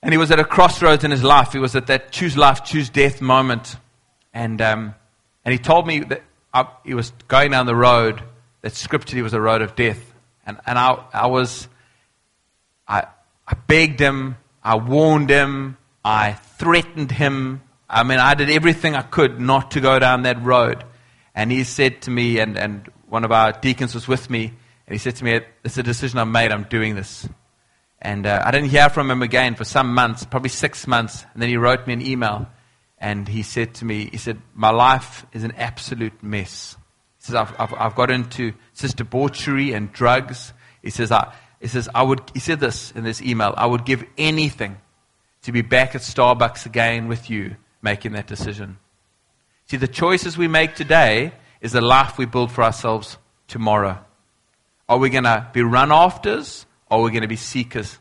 [0.02, 1.52] And he was at a crossroads in his life.
[1.52, 3.76] He was at that choose life, choose death moment.
[4.34, 4.96] And, um,
[5.44, 8.24] and he told me that I, he was going down the road
[8.62, 10.14] that scripturally was a road of death.
[10.46, 11.68] And, and I, I was,
[12.88, 13.08] I,
[13.48, 17.62] I begged him, I warned him, I threatened him.
[17.90, 20.84] I mean, I did everything I could not to go down that road.
[21.34, 24.54] And he said to me, and, and one of our deacons was with me,
[24.88, 27.28] and he said to me, It's a decision I've made, I'm doing this.
[28.02, 31.26] And uh, I didn't hear from him again for some months, probably six months.
[31.34, 32.48] And then he wrote me an email,
[33.00, 36.78] and he said to me, He said, My life is an absolute mess.
[37.18, 40.54] He says, I've, I've, I've got into says debauchery and drugs.
[40.84, 43.86] He says, I, he says, I would, he said this in this email, I would
[43.86, 44.78] give anything
[45.44, 48.78] to be back at Starbucks again with you making that decision.
[49.68, 53.18] See, the choices we make today is the life we build for ourselves
[53.48, 54.05] tomorrow.
[54.88, 57.98] Are we going to be run afters or are we going to be seekers?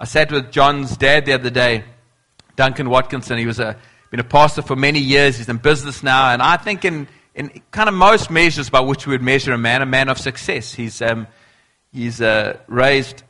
[0.00, 1.84] I sat with John's dad the other day,
[2.56, 3.36] Duncan Watkinson.
[3.36, 3.76] He was a,
[4.10, 5.36] been a pastor for many years.
[5.36, 6.32] He's in business now.
[6.32, 9.58] And I think in, in kind of most measures by which we would measure a
[9.58, 10.72] man, a man of success.
[10.72, 11.26] He's, um,
[11.92, 13.22] he's uh, raised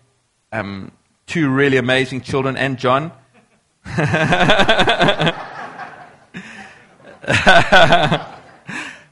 [0.53, 0.93] um,
[1.27, 3.11] two really amazing children and John.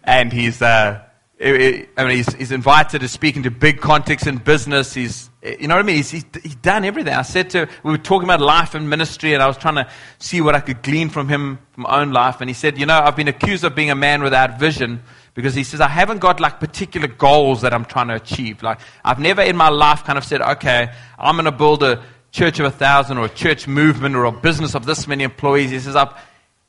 [0.05, 1.03] and he's, uh,
[1.43, 4.93] I mean, he's, he's invited to speak into big contexts in business.
[4.93, 5.97] He's, you know what I mean?
[5.97, 7.15] He's, he's, he's done everything.
[7.15, 9.89] I said to, we were talking about life and ministry, and I was trying to
[10.19, 12.43] see what I could glean from him, from my own life.
[12.43, 15.55] And he said, You know, I've been accused of being a man without vision because
[15.55, 18.63] he says, I haven't got like particular goals that I'm trying to achieve.
[18.63, 22.03] Like, I've never in my life kind of said, Okay, I'm going to build a
[22.33, 25.71] church of a thousand or a church movement or a business of this many employees.
[25.71, 26.13] He says, I've,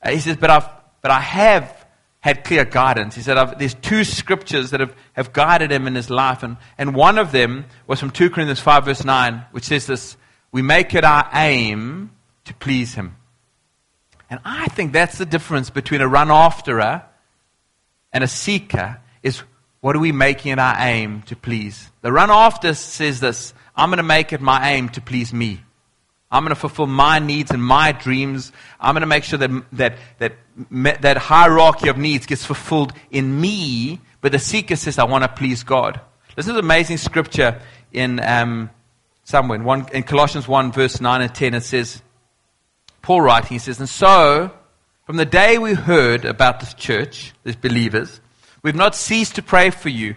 [0.08, 0.68] he says, but I've,
[1.02, 1.81] but I have
[2.22, 3.16] had clear guidance.
[3.16, 6.44] He said, there's two scriptures that have, have guided him in his life.
[6.44, 10.16] And, and one of them was from 2 Corinthians 5, verse 9, which says this
[10.52, 12.12] We make it our aim
[12.44, 13.16] to please him.
[14.30, 17.04] And I think that's the difference between a run afterer
[18.12, 19.42] and a seeker is
[19.80, 21.90] what are we making it our aim to please?
[22.02, 25.60] The run after says this I'm going to make it my aim to please me.
[26.32, 28.52] I'm going to fulfill my needs and my dreams.
[28.80, 30.32] I'm going to make sure that, that, that,
[31.02, 34.00] that hierarchy of needs gets fulfilled in me.
[34.22, 36.00] But the seeker says, I want to please God.
[36.34, 37.60] This is amazing scripture
[37.92, 38.70] in um,
[39.24, 41.52] somewhere in, one, in Colossians 1, verse 9 and 10.
[41.52, 42.00] It says,
[43.02, 44.50] Paul writing, he says, And so,
[45.04, 48.22] from the day we heard about this church, these believers,
[48.62, 50.16] we've not ceased to pray for you,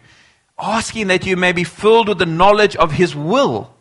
[0.58, 3.75] asking that you may be filled with the knowledge of his will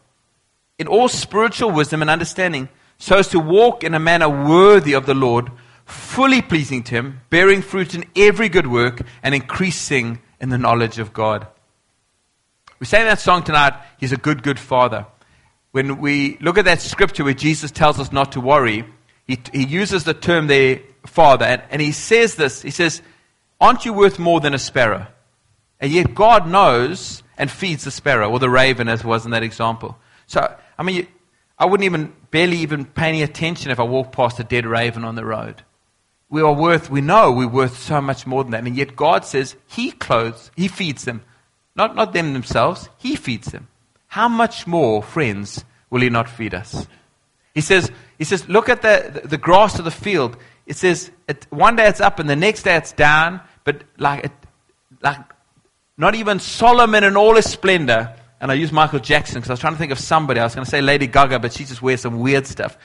[0.78, 5.06] in all spiritual wisdom and understanding, so as to walk in a manner worthy of
[5.06, 5.50] the Lord,
[5.84, 10.98] fully pleasing to Him, bearing fruit in every good work, and increasing in the knowledge
[10.98, 11.46] of God.
[12.80, 15.06] We sang that song tonight, He's a good, good Father.
[15.72, 18.84] When we look at that scripture where Jesus tells us not to worry,
[19.26, 23.02] he, he uses the term there, Father, and, and he says this He says,
[23.60, 25.06] Aren't you worth more than a sparrow?
[25.80, 29.32] And yet God knows and feeds the sparrow, or the raven, as it was in
[29.32, 29.98] that example.
[30.26, 31.06] So I mean,
[31.58, 35.04] I wouldn't even, barely even pay any attention if I walked past a dead raven
[35.04, 35.62] on the road.
[36.28, 38.64] We are worth, we know we're worth so much more than that.
[38.64, 41.22] And yet God says He clothes, He feeds them.
[41.76, 43.68] Not, not them themselves, He feeds them.
[44.08, 46.87] How much more, friends, will He not feed us?
[47.54, 50.37] He says, he says look at the, the, grass of the field.
[50.66, 54.24] It says, it, one day it's up and the next day it's down, but like,
[54.24, 54.32] it,
[55.02, 55.20] like
[55.96, 59.61] not even Solomon in all his splendor and I used Michael Jackson because I was
[59.61, 60.38] trying to think of somebody.
[60.38, 62.76] I was going to say Lady Gaga, but she just wears some weird stuff.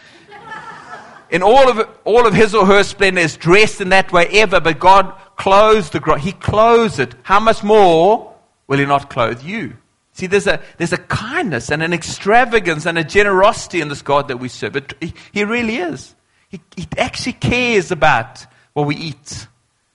[1.30, 4.62] In all of, all of his or her splendor is dressed in that way ever,
[4.62, 7.14] but God clothes the He clothes it.
[7.24, 8.34] How much more
[8.68, 9.76] will He not clothe you?
[10.14, 14.30] See, there's a, there's a kindness and an extravagance and a generosity in this God
[14.30, 14.72] that we serve.
[14.72, 16.16] But he, he really is.
[16.48, 19.48] He, he actually cares about what we eat,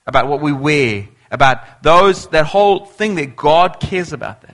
[0.06, 4.53] about what we wear, about those, that whole thing that God cares about that.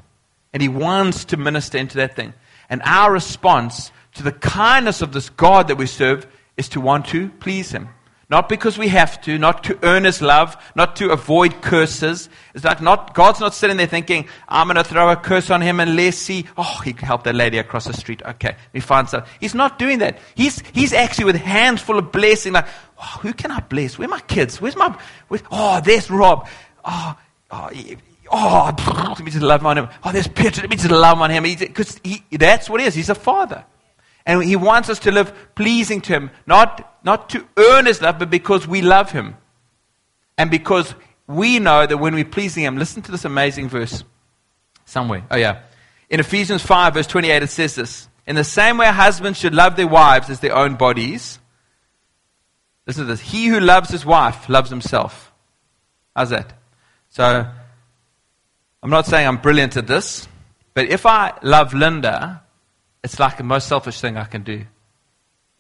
[0.53, 2.35] And he wants to minister into that thing.
[2.69, 7.07] And our response to the kindness of this God that we serve is to want
[7.07, 7.89] to please Him.
[8.29, 12.29] Not because we have to, not to earn His love, not to avoid curses.
[12.55, 15.61] It's like not, God's not sitting there thinking, I'm going to throw a curse on
[15.61, 18.23] him and let's see, oh, he can help that lady across the street.
[18.25, 19.25] Okay, we find some.
[19.41, 20.19] He's not doing that.
[20.37, 23.99] He's, he's actually with hands full of blessing, like, oh, who can I bless?
[23.99, 24.61] Where are my kids?
[24.61, 24.97] Where's my,
[25.51, 26.49] oh, there's Rob.
[26.85, 27.19] Oh,
[27.51, 27.71] oh,
[28.31, 28.75] oh,
[29.09, 29.89] let me just love on him.
[30.05, 30.61] Oh, there's Peter.
[30.61, 31.43] Let me just love on him.
[31.43, 32.95] Because that's what he is.
[32.95, 33.65] He's a father.
[34.27, 38.19] And he wants us to live pleasing to him, not, not to earn his love,
[38.19, 39.37] but because we love him.
[40.37, 40.95] And because
[41.27, 44.05] we know that when we're pleasing him, listen to this amazing verse
[44.85, 45.25] somewhere.
[45.31, 45.63] Oh, yeah.
[46.09, 49.77] In Ephesians 5, verse 28, it says this In the same way, husbands should love
[49.77, 51.39] their wives as their own bodies.
[52.87, 53.21] Listen to this.
[53.21, 55.33] He who loves his wife loves himself.
[56.17, 56.53] How's that?
[57.09, 57.47] So,
[58.83, 60.27] I'm not saying I'm brilliant at this,
[60.73, 62.43] but if I love Linda,
[63.05, 64.65] it's like the most selfish thing I can do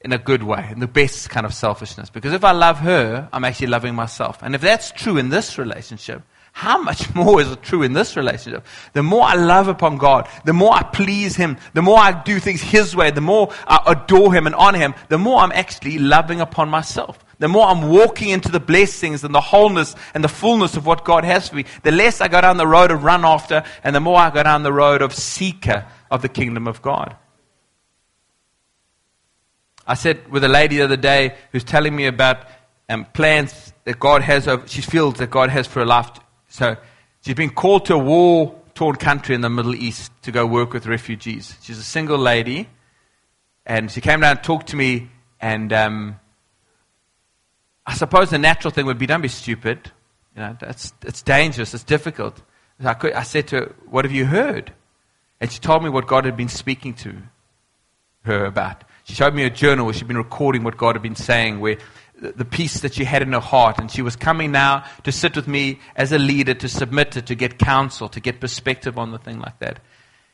[0.02, 2.08] in a good way, in the best kind of selfishness.
[2.08, 4.38] Because if I love her, I'm actually loving myself.
[4.42, 8.16] And if that's true in this relationship, how much more is it true in this
[8.16, 8.64] relationship?
[8.94, 12.38] The more I love upon God, the more I please Him, the more I do
[12.40, 15.98] things His way, the more I adore Him and honor Him, the more I'm actually
[15.98, 17.18] loving upon myself.
[17.40, 21.06] The more I'm walking into the blessings and the wholeness and the fullness of what
[21.06, 23.96] God has for me, the less I go down the road of run after, and
[23.96, 27.16] the more I go down the road of seeker of the kingdom of God.
[29.86, 32.46] I said with a lady the other day who's telling me about
[32.90, 36.10] um, plans that God has, of, she feels that God has for her life.
[36.48, 36.76] So
[37.22, 40.74] she's been called to a war torn country in the Middle East to go work
[40.74, 41.56] with refugees.
[41.62, 42.68] She's a single lady,
[43.64, 45.08] and she came down and talked to me,
[45.40, 46.20] and um,
[47.90, 49.90] I suppose the natural thing would be don't be stupid.
[50.36, 52.40] You know, that's, it's dangerous, it's difficult.
[52.78, 54.72] I, could, I said to her, What have you heard?
[55.40, 57.16] And she told me what God had been speaking to
[58.22, 58.84] her about.
[59.02, 61.78] She showed me a journal where she'd been recording what God had been saying, where
[62.14, 63.80] the peace that she had in her heart.
[63.80, 67.22] And she was coming now to sit with me as a leader, to submit to,
[67.22, 69.80] to get counsel, to get perspective on the thing like that.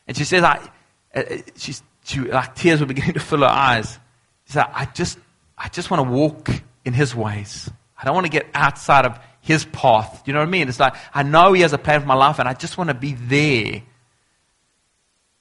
[0.07, 0.69] And she says, I,
[1.15, 3.97] uh, uh she, like tears were beginning to fill her eyes.
[4.45, 5.17] She said, I just,
[5.57, 6.49] I just want to walk
[6.87, 7.69] in his ways.
[7.99, 10.23] I don't want to get outside of his path.
[10.23, 10.69] Do you know what I mean?
[10.69, 12.89] It's like, I know he has a plan for my life and I just want
[12.89, 13.83] to be there.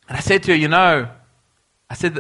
[0.09, 1.09] And I said to her, you know,
[1.89, 2.17] I said,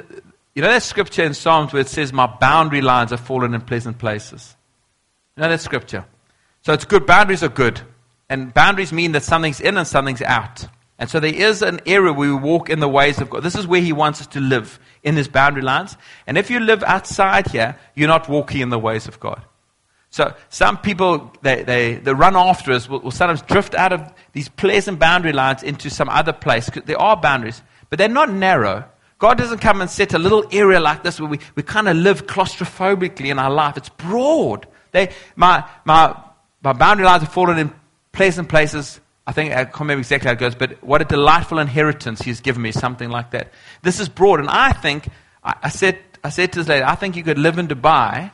[0.54, 3.60] you know that scripture in Psalms where it says, My boundary lines have fallen in
[3.62, 4.56] pleasant places?
[5.36, 6.04] You know that scripture?
[6.62, 7.04] So it's good.
[7.04, 7.80] Boundaries are good.
[8.28, 10.66] And boundaries mean that something's in and something's out.
[10.98, 13.42] And so there is an area where we walk in the ways of God.
[13.42, 15.96] This is where He wants us to live, in His boundary lines.
[16.26, 19.42] And if you live outside here, you're not walking in the ways of God.
[20.10, 24.12] So some people, they, they, they run after us, will, will sometimes drift out of
[24.32, 26.70] these pleasant boundary lines into some other place.
[26.86, 28.86] There are boundaries, but they're not narrow.
[29.18, 31.96] God doesn't come and set a little area like this where we, we kind of
[31.96, 33.76] live claustrophobically in our life.
[33.76, 34.66] It's broad.
[34.92, 36.16] They, my, my,
[36.62, 37.72] my boundary lines have fallen in
[38.12, 39.00] pleasant places.
[39.26, 42.40] I think, I can't remember exactly how it goes, but what a delightful inheritance He's
[42.40, 43.52] given me, something like that.
[43.82, 44.40] This is broad.
[44.40, 45.08] And I think,
[45.42, 48.30] I, I said, I said to this lady, I think you could live in Dubai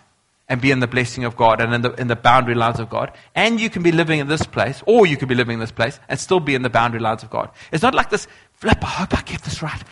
[0.49, 2.91] and be in the blessing of God and in the, in the boundary lines of
[2.91, 3.13] God.
[3.35, 5.73] And you can be living in this place, or you can be living in this
[5.73, 7.51] place and still be in the boundary lines of God.
[7.73, 9.83] It's not like this flip, I hope I get this right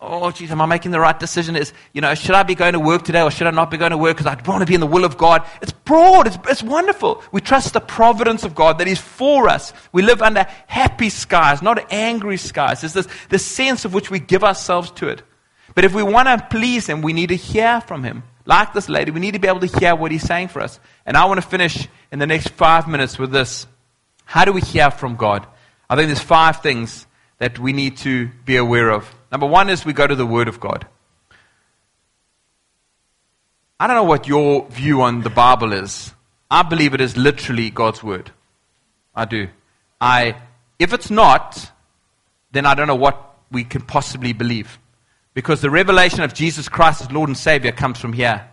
[0.00, 1.56] oh, geez, am I making the right decision?
[1.56, 3.76] Is, you know, should I be going to work today or should I not be
[3.76, 5.46] going to work because I want to be in the will of God?
[5.62, 6.26] It's broad.
[6.26, 7.22] It's, it's wonderful.
[7.32, 9.72] We trust the providence of God that is for us.
[9.92, 12.82] We live under happy skies, not angry skies.
[12.82, 15.22] There's this, this sense of which we give ourselves to it.
[15.74, 18.22] But if we want to please Him, we need to hear from Him.
[18.44, 20.78] Like this lady, we need to be able to hear what He's saying for us.
[21.04, 23.66] And I want to finish in the next five minutes with this.
[24.24, 25.46] How do we hear from God?
[25.88, 27.06] I think there's five things
[27.38, 29.12] that we need to be aware of.
[29.36, 30.86] Number one is we go to the Word of God.
[33.78, 36.14] I don't know what your view on the Bible is.
[36.50, 38.30] I believe it is literally God's Word.
[39.14, 39.48] I do.
[40.00, 40.36] I,
[40.78, 41.70] if it's not,
[42.52, 44.78] then I don't know what we can possibly believe.
[45.34, 48.48] Because the revelation of Jesus Christ as Lord and Savior comes from here.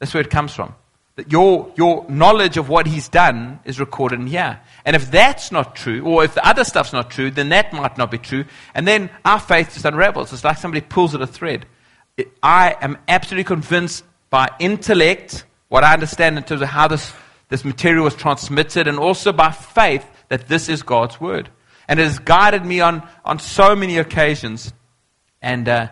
[0.00, 0.74] That's where it comes from.
[1.16, 4.60] That your, your knowledge of what He's done is recorded in here.
[4.84, 7.98] And if that's not true, or if the other stuff's not true, then that might
[7.98, 8.44] not be true.
[8.74, 10.32] And then our faith just unravels.
[10.32, 11.66] It's like somebody pulls at a thread.
[12.16, 17.12] It, I am absolutely convinced by intellect, what I understand in terms of how this,
[17.48, 21.50] this material was transmitted, and also by faith that this is God's word.
[21.88, 24.72] And it has guided me on, on so many occasions.
[25.42, 25.88] And, uh,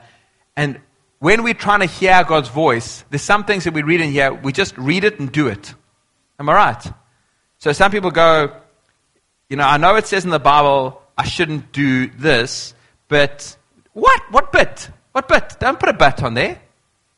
[0.56, 0.80] and
[1.18, 4.32] when we're trying to hear God's voice, there's some things that we read in here,
[4.32, 5.74] we just read it and do it.
[6.38, 6.92] Am I right?
[7.58, 8.54] So some people go,
[9.48, 12.74] you know, I know it says in the Bible I shouldn't do this,
[13.08, 13.56] but
[13.92, 14.22] what?
[14.30, 14.90] What bit?
[15.12, 15.58] What but?
[15.58, 16.60] Don't put a but on there.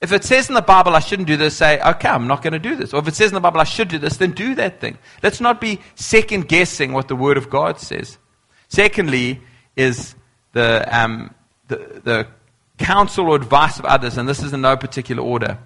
[0.01, 2.55] If it says in the Bible I shouldn't do this, say, okay, I'm not going
[2.55, 2.95] to do this.
[2.95, 4.97] Or if it says in the Bible I should do this, then do that thing.
[5.23, 8.17] Let's not be second guessing what the Word of God says.
[8.69, 9.43] Secondly,
[9.77, 10.15] is
[10.53, 11.35] the, um,
[11.69, 12.29] the, the
[12.81, 15.59] counsel or advice of others, and this is in no particular order.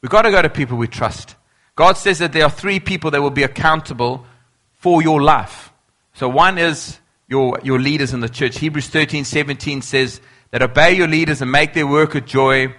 [0.00, 1.34] We've got to go to people we trust.
[1.74, 4.26] God says that there are three people that will be accountable
[4.74, 5.72] for your life.
[6.14, 8.58] So one is your, your leaders in the church.
[8.58, 12.74] Hebrews 13, 17 says that obey your leaders and make their work a joy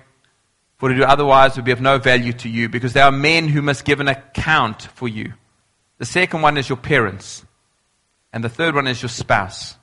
[0.78, 3.48] for to do otherwise would be of no value to you, because there are men
[3.48, 5.34] who must give an account for you.
[6.00, 7.46] The second one is your parents,
[8.34, 9.76] and the third one is your spouse.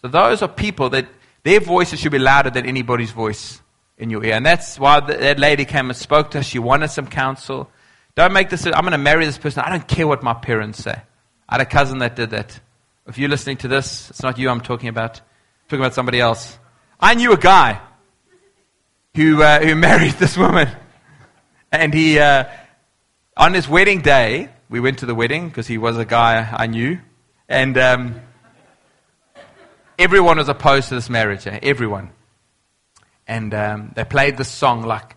[0.00, 1.08] So those are people that
[1.42, 3.60] their voices should be louder than anybody's voice
[3.96, 4.34] in your ear.
[4.34, 6.46] And that's why that lady came and spoke to us.
[6.46, 7.70] She wanted some counsel.
[8.14, 9.62] Don't make this, I'm going to marry this person.
[9.64, 11.02] I don't care what my parents say.
[11.48, 12.58] I had a cousin that did that.
[13.06, 15.20] If you're listening to this, it's not you I'm talking about.
[15.20, 16.58] I'm talking about somebody else.
[17.00, 17.80] I knew a guy
[19.14, 20.68] who, uh, who married this woman.
[21.72, 22.44] And he, uh,
[23.36, 26.66] on his wedding day, we went to the wedding because he was a guy I
[26.66, 27.00] knew.
[27.48, 28.20] And um,
[29.98, 31.58] everyone was opposed to this marriage, eh?
[31.62, 32.10] everyone.
[33.26, 35.16] And um, they played the song like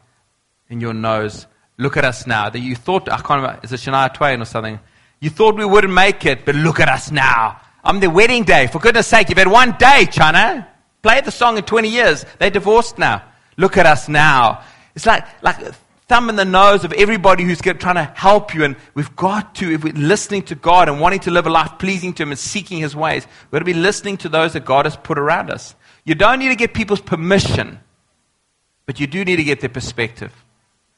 [0.70, 2.50] in your nose, look at us now.
[2.50, 4.80] That you thought, I can't remember, is it Shania Twain or something?
[5.20, 7.62] You thought we wouldn't make it, but look at us now.
[7.84, 8.68] I'm the wedding day.
[8.68, 10.68] For goodness sake, you've had one day, China.
[11.02, 12.26] Played the song in 20 years.
[12.40, 13.24] They're divorced now.
[13.58, 14.64] Look at us now.
[14.96, 15.58] It's like, like
[16.12, 18.66] thumb in the nose of everybody who's trying to help you.
[18.66, 21.80] And we've got to, if we're listening to God and wanting to live a life
[21.80, 24.66] pleasing to Him and seeking His ways, we've got to be listening to those that
[24.66, 25.74] God has put around us.
[26.04, 27.80] You don't need to get people's permission,
[28.86, 30.34] but you do need to get their perspective.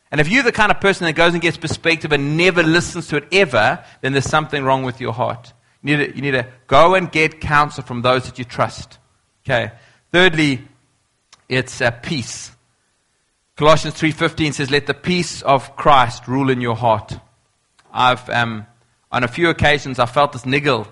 [0.09, 3.07] And if you're the kind of person that goes and gets perspective and never listens
[3.09, 5.53] to it ever, then there's something wrong with your heart.
[5.83, 8.97] You need to, you need to go and get counsel from those that you trust.
[9.45, 9.73] Okay.
[10.11, 10.67] Thirdly,
[11.47, 12.49] it's a peace.
[13.55, 17.19] Colossians 3:15 says, "Let the peace of Christ rule in your heart."
[17.93, 18.65] I've um,
[19.11, 20.87] on a few occasions I felt this niggle,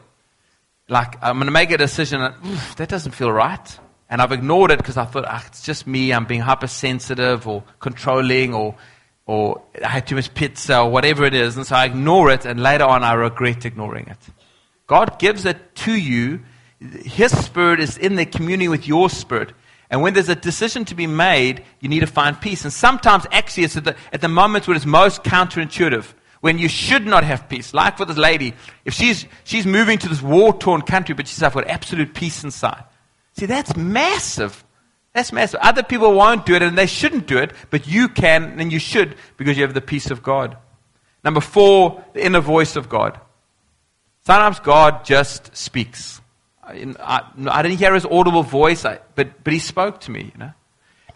[0.88, 2.22] like I'm going to make a decision.
[2.22, 2.36] And,
[2.78, 3.80] that doesn't feel right,
[4.12, 6.14] and I've ignored it because I thought ah, it's just me.
[6.14, 8.76] I'm being hypersensitive or controlling, or
[9.26, 12.46] or I had too much pizza or whatever it is, and so I ignore it,
[12.46, 14.20] and later on I regret ignoring it.
[14.86, 16.42] God gives it to you.
[16.80, 19.54] His spirit is in the communion with your spirit.
[19.92, 22.64] And when there's a decision to be made, you need to find peace.
[22.64, 26.06] And sometimes, actually, it's at the, at the moments when it's most counterintuitive,
[26.40, 27.74] when you should not have peace.
[27.74, 28.54] Like for this lady,
[28.86, 32.86] if she's, she's moving to this war torn country, but she's got absolute peace inside.
[33.38, 34.64] See, that's massive.
[35.14, 35.60] That's massive.
[35.60, 38.80] Other people won't do it, and they shouldn't do it, but you can, and you
[38.80, 40.56] should, because you have the peace of God.
[41.22, 43.20] Number four, the inner voice of God.
[44.26, 46.21] Sometimes God just speaks.
[47.00, 50.40] I, I, didn't hear his audible voice, I, but, but he spoke to me, you
[50.40, 50.52] know.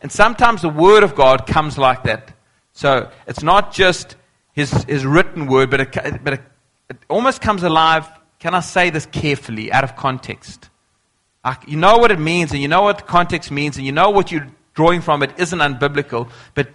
[0.01, 2.33] And sometimes the word of God comes like that.
[2.73, 4.15] So it's not just
[4.53, 6.41] his, his written word, but, it, but it,
[6.89, 8.07] it almost comes alive.
[8.39, 10.69] Can I say this carefully, out of context?
[11.43, 13.91] I, you know what it means, and you know what the context means, and you
[13.91, 16.69] know what you're drawing from it isn't unbiblical, but,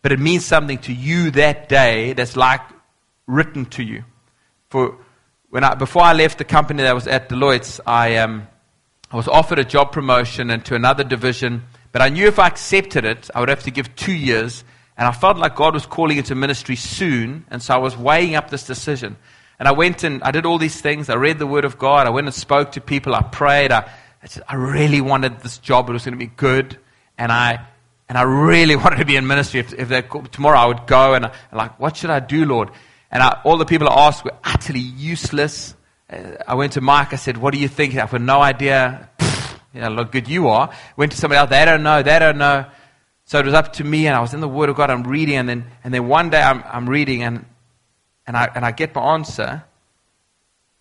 [0.00, 2.62] but it means something to you that day that's like
[3.26, 4.04] written to you.
[4.70, 4.96] For
[5.52, 8.48] when I, before I left the company that was at Deloitte, I, um,
[9.12, 13.28] was offered a job promotion into another division, but I knew if I accepted it,
[13.34, 14.64] I would have to give two years.
[14.96, 18.34] And I felt like God was calling into ministry soon, and so I was weighing
[18.34, 19.18] up this decision.
[19.58, 21.10] And I went and I did all these things.
[21.10, 22.06] I read the Word of God.
[22.06, 23.14] I went and spoke to people.
[23.14, 23.72] I prayed.
[23.72, 23.90] I,
[24.22, 25.90] I, said, I really wanted this job.
[25.90, 26.78] It was going to be good.
[27.18, 27.66] And I,
[28.08, 29.60] and I really wanted to be in ministry.
[29.60, 32.70] If, if tomorrow I would go and, I, like, what should I do, Lord?
[33.12, 35.74] And I, all the people I asked were utterly useless.
[36.10, 37.12] Uh, I went to Mike.
[37.12, 37.94] I said, What do you think?
[37.94, 39.10] I've no idea.
[39.18, 40.72] Pfft, you know, look good you are.
[40.96, 41.50] Went to somebody else.
[41.50, 42.02] They don't know.
[42.02, 42.64] They don't know.
[43.26, 44.90] So it was up to me, and I was in the Word of God.
[44.90, 47.44] I'm reading, and then, and then one day I'm, I'm reading, and,
[48.26, 49.62] and, I, and I get my answer.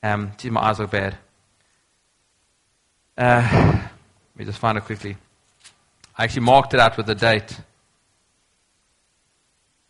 [0.02, 1.18] Um, geez, my eyes look bad.
[3.18, 5.18] Uh, let me just find it quickly.
[6.18, 7.60] I actually marked it out with the date.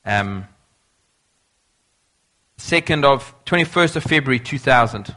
[0.04, 0.48] Um,
[2.62, 5.16] 2nd of 21st of February 2000.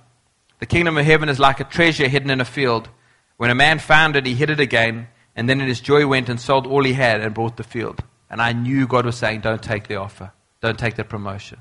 [0.61, 2.89] The kingdom of heaven is like a treasure hidden in a field.
[3.37, 6.29] When a man found it, he hid it again, and then in his joy went
[6.29, 8.03] and sold all he had and bought the field.
[8.31, 11.61] And I knew God was saying, Don't take the offer, don't take the promotion.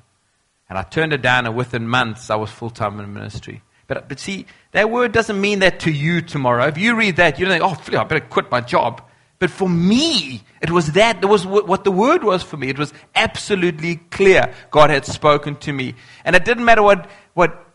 [0.70, 3.62] And I turned it down, and within months, I was full time in ministry.
[3.88, 6.66] But, but see, that word doesn't mean that to you tomorrow.
[6.68, 9.02] If you read that, you don't think, oh, I better quit my job.
[9.44, 11.22] But for me, it was that.
[11.22, 12.70] It was what the word was for me.
[12.70, 14.54] It was absolutely clear.
[14.72, 15.96] God had spoken to me.
[16.24, 17.68] And it didn't matter what, what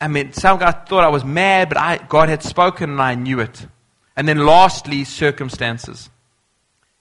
[0.00, 3.16] I mean, some guys thought I was mad, but I, God had spoken and I
[3.16, 3.66] knew it.
[4.14, 6.08] And then lastly, circumstances.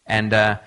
[0.07, 0.57] And uh,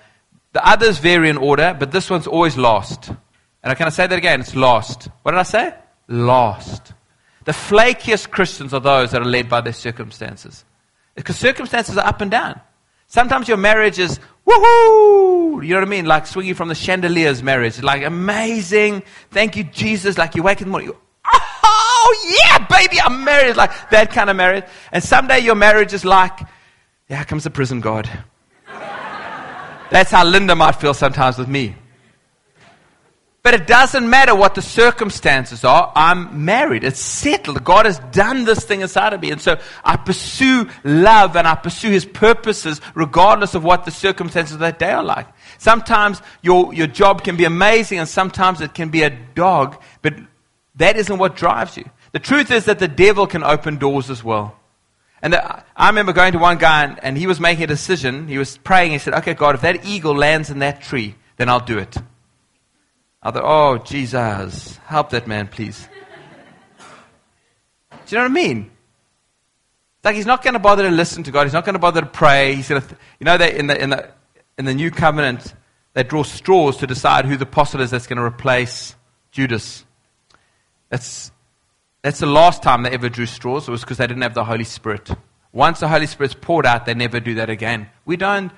[0.53, 3.09] the others vary in order, but this one's always last.
[3.09, 3.19] And
[3.63, 4.39] I can I say that again?
[4.39, 5.09] It's last.
[5.23, 5.73] What did I say?
[6.07, 6.93] Last.
[7.43, 10.63] The flakiest Christians are those that are led by their circumstances.
[11.15, 12.61] Because circumstances are up and down.
[13.11, 15.61] Sometimes your marriage is woohoo!
[15.61, 16.05] You know what I mean?
[16.05, 17.83] Like swinging from the chandeliers marriage.
[17.83, 19.03] Like amazing.
[19.31, 20.17] Thank you, Jesus.
[20.17, 20.93] Like you wake in the morning.
[21.25, 23.57] Oh, yeah, baby, I'm married.
[23.57, 24.63] Like that kind of marriage.
[24.93, 26.39] And someday your marriage is like,
[27.09, 28.09] yeah, comes the prison guard.
[29.89, 31.75] That's how Linda might feel sometimes with me.
[33.43, 35.91] But it doesn't matter what the circumstances are.
[35.95, 36.83] I'm married.
[36.83, 37.63] It's settled.
[37.63, 39.31] God has done this thing inside of me.
[39.31, 44.53] And so I pursue love and I pursue His purposes regardless of what the circumstances
[44.53, 45.27] of that day are like.
[45.57, 50.13] Sometimes your, your job can be amazing and sometimes it can be a dog, but
[50.75, 51.89] that isn't what drives you.
[52.11, 54.55] The truth is that the devil can open doors as well.
[55.23, 58.27] And the, I remember going to one guy and, and he was making a decision.
[58.27, 58.91] He was praying.
[58.91, 61.97] He said, Okay, God, if that eagle lands in that tree, then I'll do it.
[63.23, 65.87] I thought, oh, Jesus, help that man, please.
[68.05, 68.71] Do you know what I mean?
[70.03, 71.43] Like he's not going to bother to listen to God.
[71.43, 72.55] He's not going to bother to pray.
[72.55, 72.87] He's going to,
[73.19, 74.11] you know, they, in, the, in, the,
[74.57, 75.53] in the new covenant,
[75.93, 78.95] they draw straws to decide who the apostle is that's going to replace
[79.31, 79.85] Judas.
[80.89, 81.31] That's,
[82.01, 83.67] that's the last time they ever drew straws.
[83.67, 85.11] It was because they didn't have the Holy Spirit.
[85.53, 87.89] Once the Holy Spirit's poured out, they never do that again.
[88.05, 88.51] We don't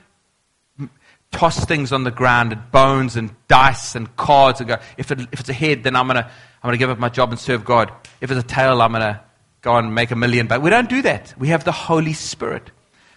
[1.33, 5.19] toss things on the ground and bones and dice and cards and go, if, it,
[5.33, 6.23] if it's a head, then I'm going to
[6.63, 7.91] I'm gonna give up my job and serve God.
[8.21, 9.19] If it's a tail, I'm going to
[9.61, 10.47] go and make a million.
[10.47, 11.33] But we don't do that.
[11.37, 12.71] We have the Holy Spirit.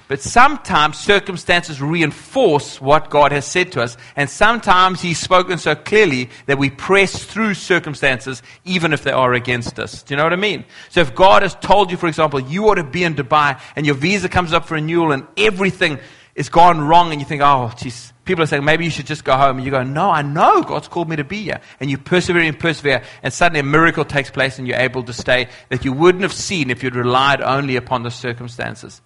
[0.08, 3.96] But sometimes circumstances reinforce what God has said to us.
[4.14, 9.32] And sometimes He's spoken so clearly that we press through circumstances even if they are
[9.32, 10.02] against us.
[10.02, 10.64] Do you know what I mean?
[10.90, 13.84] So if God has told you, for example, you ought to be in Dubai and
[13.84, 15.98] your visa comes up for renewal and everything
[16.36, 19.24] it's gone wrong and you think, oh, geez, people are saying, maybe you should just
[19.24, 19.56] go home.
[19.56, 21.60] And you go, no, I know God's called me to be here.
[21.80, 23.02] And you persevere and persevere.
[23.22, 26.34] And suddenly a miracle takes place and you're able to stay that you wouldn't have
[26.34, 29.00] seen if you'd relied only upon the circumstances.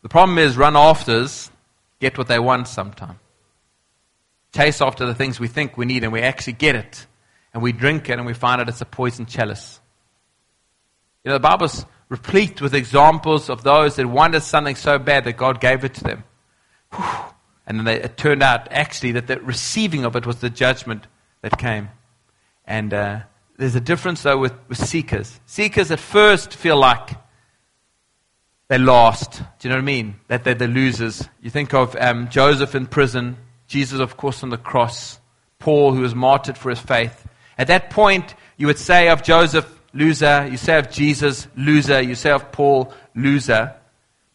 [0.00, 1.50] The problem is run afters
[2.00, 3.18] get what they want sometimes.
[4.54, 7.06] Chase after the things we think we need and we actually get it.
[7.52, 9.80] And we drink it and we find out it's a poison chalice.
[11.26, 15.36] You know, the Bible's replete with examples of those that wanted something so bad that
[15.36, 16.24] God gave it to them.
[17.66, 21.08] And then they, it turned out actually that the receiving of it was the judgment
[21.42, 21.88] that came.
[22.64, 23.20] And uh,
[23.56, 25.40] there's a difference though with, with seekers.
[25.46, 27.10] Seekers at first feel like
[28.68, 29.42] they're lost.
[29.58, 30.20] Do you know what I mean?
[30.28, 31.28] That they're the losers.
[31.42, 35.18] You think of um, Joseph in prison, Jesus, of course, on the cross,
[35.58, 37.26] Paul, who was martyred for his faith.
[37.58, 40.46] At that point, you would say of Joseph, loser.
[40.50, 42.00] You say of Jesus, loser.
[42.00, 43.74] You say of Paul, loser.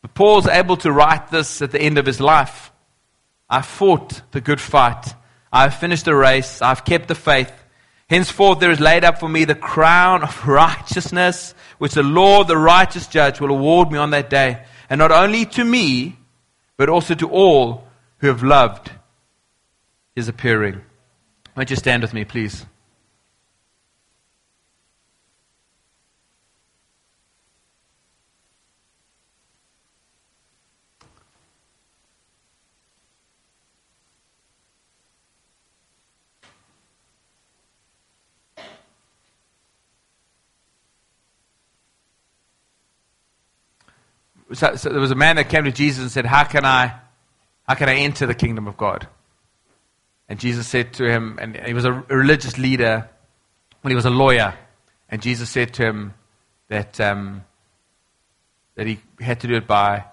[0.02, 2.72] But Paul's able to write this at the end of his life.
[3.50, 5.14] I fought the good fight.
[5.52, 6.62] I have finished the race.
[6.62, 7.52] I've kept the faith.
[8.10, 12.58] Henceforth there is laid up for me the crown of righteousness, which the Lord, the
[12.58, 14.64] righteous judge, will award me on that day.
[14.90, 16.18] And not only to me,
[16.78, 17.88] but also to all
[18.18, 18.92] who have loved
[20.16, 20.82] his appearing.
[21.56, 22.66] Won't you stand with me, please?
[44.54, 47.00] So, so there was a man that came to Jesus and said, How can I
[47.68, 49.08] how can I enter the kingdom of God?
[50.28, 53.10] And Jesus said to him, and he was a religious leader
[53.82, 54.56] when he was a lawyer,
[55.10, 56.14] and Jesus said to him
[56.70, 57.44] that um,
[58.76, 60.06] that he had to do it by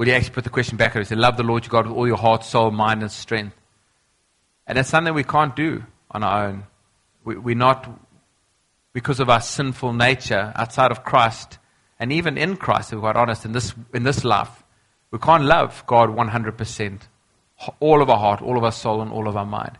[0.00, 1.02] well, he actually put the question back him.
[1.02, 3.54] He said, Love the Lord your God with all your heart, soul, mind, and strength.
[4.66, 6.64] And that's something we can't do on our own.
[7.22, 7.86] We, we're not,
[8.94, 11.58] because of our sinful nature outside of Christ,
[12.00, 14.64] and even in Christ, if we're quite honest, in this, in this life,
[15.10, 17.00] we can't love God 100%.
[17.78, 19.78] All of our heart, all of our soul, and all of our mind.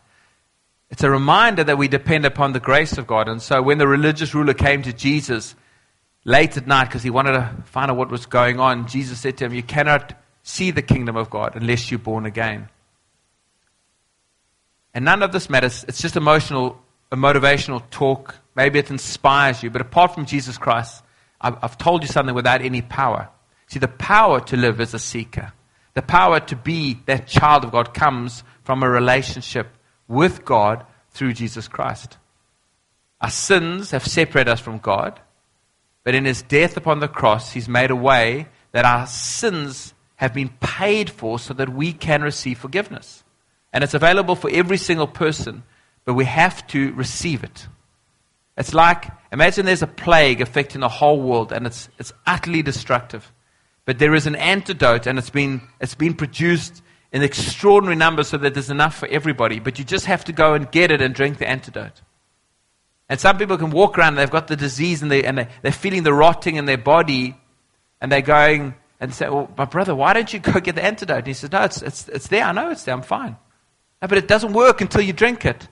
[0.91, 3.27] It's a reminder that we depend upon the grace of God.
[3.27, 5.55] And so when the religious ruler came to Jesus
[6.27, 9.39] late at night because he wanted to find out what was going on, Jesus said
[9.39, 10.13] to him, You cannot
[10.43, 12.69] see the kingdom of God unless you're born again.
[14.93, 15.87] And none of this matters.
[15.89, 16.79] It's just emotional,
[17.11, 18.35] a motivational talk.
[18.55, 19.71] Maybe it inspires you.
[19.71, 21.03] But apart from Jesus Christ,
[21.41, 23.29] I've told you something without any power.
[23.67, 25.53] See, the power to live as a seeker,
[25.95, 29.69] the power to be that child of God comes from a relationship
[30.07, 32.19] with God through Jesus Christ.
[33.21, 35.21] Our sins have separated us from God,
[36.05, 40.35] but in his death upon the cross, he's made a way that our sins have
[40.35, 43.25] been paid for so that we can receive forgiveness.
[43.73, 45.63] And it's available for every single person,
[46.05, 47.67] but we have to receive it.
[48.57, 53.33] It's like, imagine there's a plague affecting the whole world and it's, it's utterly destructive.
[53.85, 56.83] But there is an antidote and it's been, it's been produced
[57.13, 59.59] in extraordinary numbers so that there's enough for everybody.
[59.59, 62.03] But you just have to go and get it and drink the antidote.
[63.09, 65.49] And some people can walk around and they've got the disease and, they, and they,
[65.63, 67.37] they're feeling the rotting in their body
[68.01, 71.19] and they're going and say, Well, my brother, why don't you go get the antidote?
[71.19, 72.45] And he says, No, it's, it's, it's there.
[72.45, 72.95] I know it's there.
[72.95, 73.37] I'm fine.
[74.01, 75.67] No, but it doesn't work until you drink it.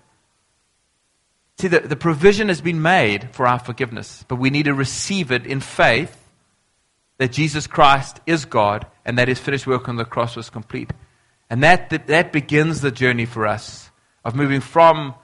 [1.58, 5.32] See, the, the provision has been made for our forgiveness, but we need to receive
[5.32, 6.14] it in faith
[7.18, 10.92] that Jesus Christ is God and that his finished work on the cross was complete.
[11.50, 13.90] And that, that, that begins the journey for us
[14.24, 15.14] of moving from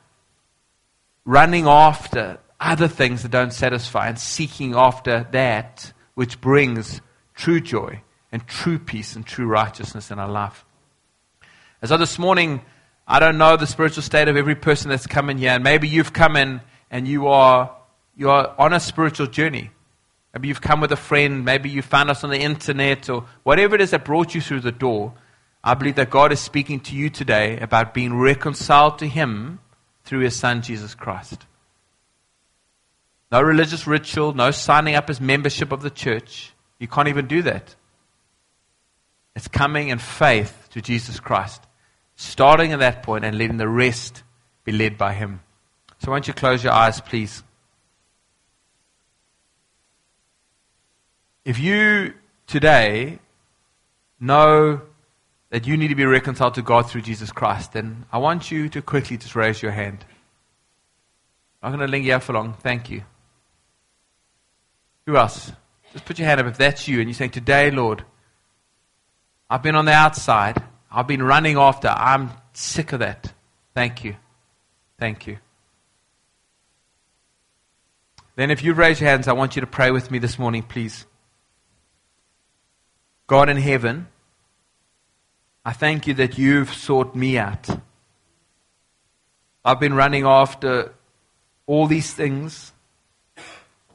[1.25, 7.01] running after other things that don't satisfy and seeking after that which brings
[7.35, 8.01] true joy
[8.33, 10.65] and true peace and true righteousness in our life.
[11.81, 12.63] As so this morning,
[13.07, 15.89] I don't know the spiritual state of every person that's come in here, and maybe
[15.89, 17.75] you've come in and you are,
[18.17, 19.71] you are on a spiritual journey.
[20.33, 23.75] Maybe you've come with a friend, maybe you found us on the internet, or whatever
[23.75, 25.15] it is that brought you through the door.
[25.63, 29.61] I believe that God is speaking to you today about being reconciled to Him
[30.05, 31.47] through His Son, Jesus Christ.
[33.31, 36.53] No religious ritual, no signing up as membership of the church.
[36.79, 37.75] You can't even do that.
[39.35, 41.63] It's coming in faith to Jesus Christ,
[42.17, 44.23] starting at that point and letting the rest
[44.65, 45.41] be led by Him.
[45.99, 47.43] So, why don't you close your eyes, please?
[51.45, 52.15] If you
[52.47, 53.19] today
[54.19, 54.81] know
[55.51, 58.69] that you need to be reconciled to God through Jesus Christ, then I want you
[58.71, 60.05] to quickly just raise your hand.
[61.63, 62.55] I'm not going to linger here for long.
[62.55, 63.03] Thank you.
[65.07, 65.53] Who else?
[65.93, 68.05] Just put your hand up if that's you and you're saying, Today, Lord,
[69.49, 70.63] I've been on the outside.
[70.95, 71.89] I've been running after.
[71.89, 73.33] I'm sick of that.
[73.75, 74.15] Thank you.
[74.97, 75.39] Thank you.
[78.37, 80.63] Then, if you raise your hands, I want you to pray with me this morning,
[80.63, 81.05] please.
[83.27, 84.07] God in heaven,
[85.65, 87.69] I thank you that you've sought me out.
[89.65, 90.95] I've been running after
[91.67, 92.73] all these things,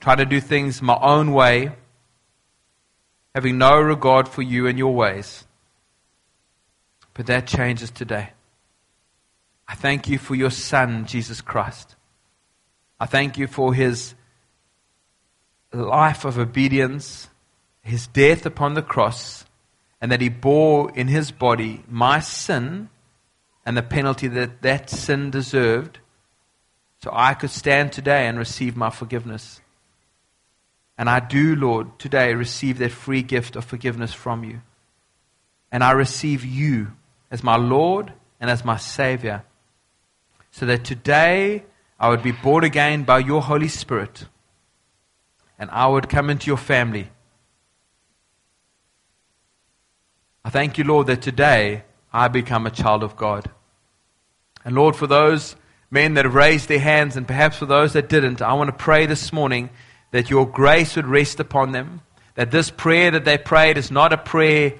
[0.01, 1.71] trying to do things my own way,
[3.35, 5.45] having no regard for you and your ways.
[7.19, 8.29] But that changes today.
[9.67, 11.97] I thank you for your Son, Jesus Christ.
[12.97, 14.15] I thank you for his
[15.73, 17.27] life of obedience,
[17.81, 19.43] his death upon the cross,
[19.99, 22.87] and that he bore in his body my sin
[23.65, 25.99] and the penalty that that sin deserved,
[27.03, 29.59] so I could stand today and receive my forgiveness.
[30.97, 34.61] And I do, Lord, today receive that free gift of forgiveness from you.
[35.69, 36.93] And I receive you
[37.31, 39.43] as my Lord and as my Savior,
[40.51, 41.63] so that today
[41.99, 44.25] I would be born again by your Holy Spirit
[45.57, 47.09] and I would come into your family
[50.43, 53.51] I thank you, Lord, that today I become a child of God.
[54.63, 55.55] And Lord, for those
[55.91, 58.75] men that have raised their hands, and perhaps for those that didn't, I want to
[58.75, 59.69] pray this morning
[60.11, 62.01] that your grace would rest upon them.
[62.35, 64.73] That this prayer that they prayed is not a prayer,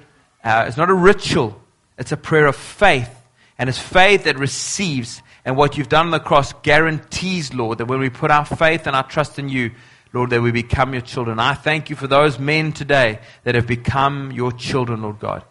[0.44, 1.62] uh, it's not a ritual,
[2.00, 3.14] it's a prayer of faith.
[3.60, 5.22] And it's faith that receives.
[5.44, 8.88] And what you've done on the cross guarantees, Lord, that when we put our faith
[8.88, 9.72] and our trust in you,
[10.14, 11.40] Lord, that we become your children.
[11.40, 15.44] I thank you for those men today that have become your children, Lord God.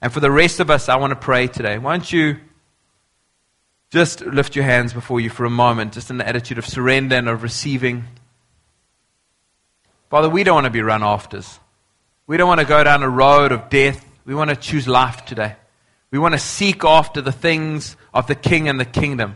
[0.00, 1.78] And for the rest of us, I want to pray today.
[1.78, 2.36] Why don't you
[3.90, 7.16] just lift your hands before you for a moment, just in the attitude of surrender
[7.16, 8.04] and of receiving?
[10.10, 11.58] Father, we don't want to be run afters.
[12.28, 14.06] We don't want to go down a road of death.
[14.24, 15.56] We want to choose life today.
[16.16, 19.34] We want to seek after the things of the King and the kingdom.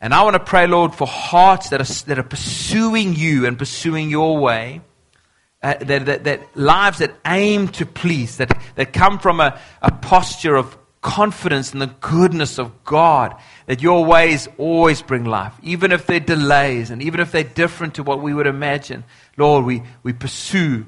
[0.00, 3.58] And I want to pray, Lord, for hearts that are, that are pursuing you and
[3.58, 4.80] pursuing your way.
[5.62, 9.92] Uh, that, that, that, lives that aim to please, that, that come from a, a
[9.92, 13.36] posture of confidence in the goodness of God,
[13.66, 17.96] that your ways always bring life, even if they're delays and even if they're different
[17.96, 19.04] to what we would imagine.
[19.36, 20.86] Lord, we, we pursue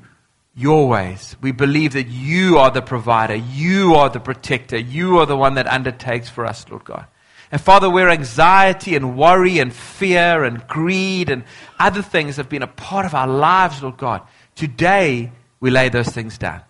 [0.55, 1.37] your ways.
[1.41, 5.55] We believe that you are the provider, you are the protector, you are the one
[5.55, 7.07] that undertakes for us, Lord God.
[7.53, 11.45] And Father, where anxiety and worry and fear and greed and
[11.79, 14.23] other things have been a part of our lives, Lord God,
[14.55, 16.63] today we lay those things down.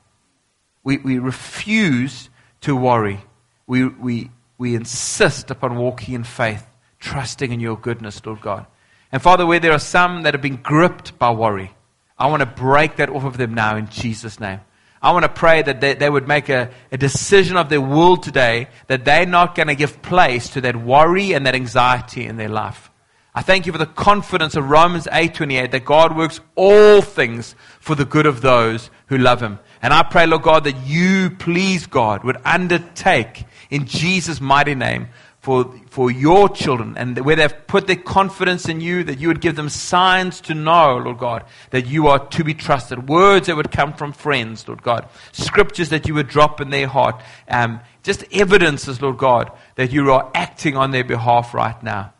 [0.83, 2.31] We, we refuse
[2.63, 3.21] to worry.
[3.67, 6.67] We, we, we insist upon walking in faith,
[6.99, 8.67] trusting in your goodness, Lord God.
[9.13, 11.73] And Father, where there are some that have been gripped by worry,
[12.21, 14.61] I want to break that off of them now in Jesus' name.
[15.03, 18.19] I want to pray that they, they would make a, a decision of their will
[18.19, 22.37] today that they're not going to give place to that worry and that anxiety in
[22.37, 22.91] their life.
[23.35, 27.95] I thank you for the confidence of Romans 8:28 that God works all things for
[27.95, 29.59] the good of those who love him.
[29.81, 35.09] And I pray, Lord God, that you, please God, would undertake in Jesus' mighty name
[35.51, 39.41] for, for your children and where they've put their confidence in you, that you would
[39.41, 43.09] give them signs to know, Lord God, that you are to be trusted.
[43.09, 45.09] Words that would come from friends, Lord God.
[45.33, 47.21] Scriptures that you would drop in their heart.
[47.49, 52.13] Um, just evidences, Lord God, that you are acting on their behalf right now.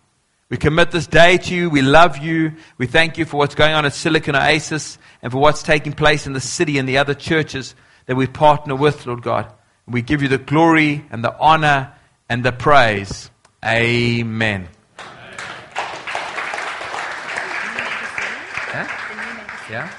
[0.49, 1.71] We commit this day to you.
[1.71, 2.55] We love you.
[2.79, 6.27] We thank you for what's going on at Silicon Oasis and for what's taking place
[6.27, 7.77] in the city and the other churches
[8.07, 9.53] that we partner with, Lord God.
[9.87, 11.93] We give you the glory and the honor
[12.31, 13.29] and the praise.
[13.63, 14.69] Amen.
[18.69, 19.69] Yeah?
[19.69, 19.93] yeah?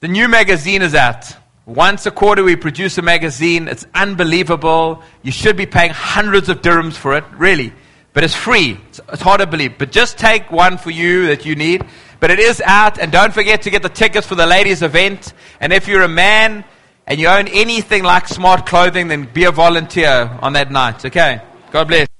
[0.00, 1.34] The new magazine is out.
[1.64, 3.66] Once a quarter, we produce a magazine.
[3.66, 5.02] It's unbelievable.
[5.22, 7.72] You should be paying hundreds of dirhams for it, really.
[8.12, 8.78] But it's free.
[8.90, 9.78] It's, it's hard to believe.
[9.78, 11.86] But just take one for you that you need.
[12.20, 15.32] But it is out, and don't forget to get the tickets for the ladies' event.
[15.58, 16.64] And if you're a man
[17.06, 21.04] and you own anything like smart clothing, then be a volunteer on that night.
[21.04, 21.40] Okay?
[21.70, 22.13] God bless.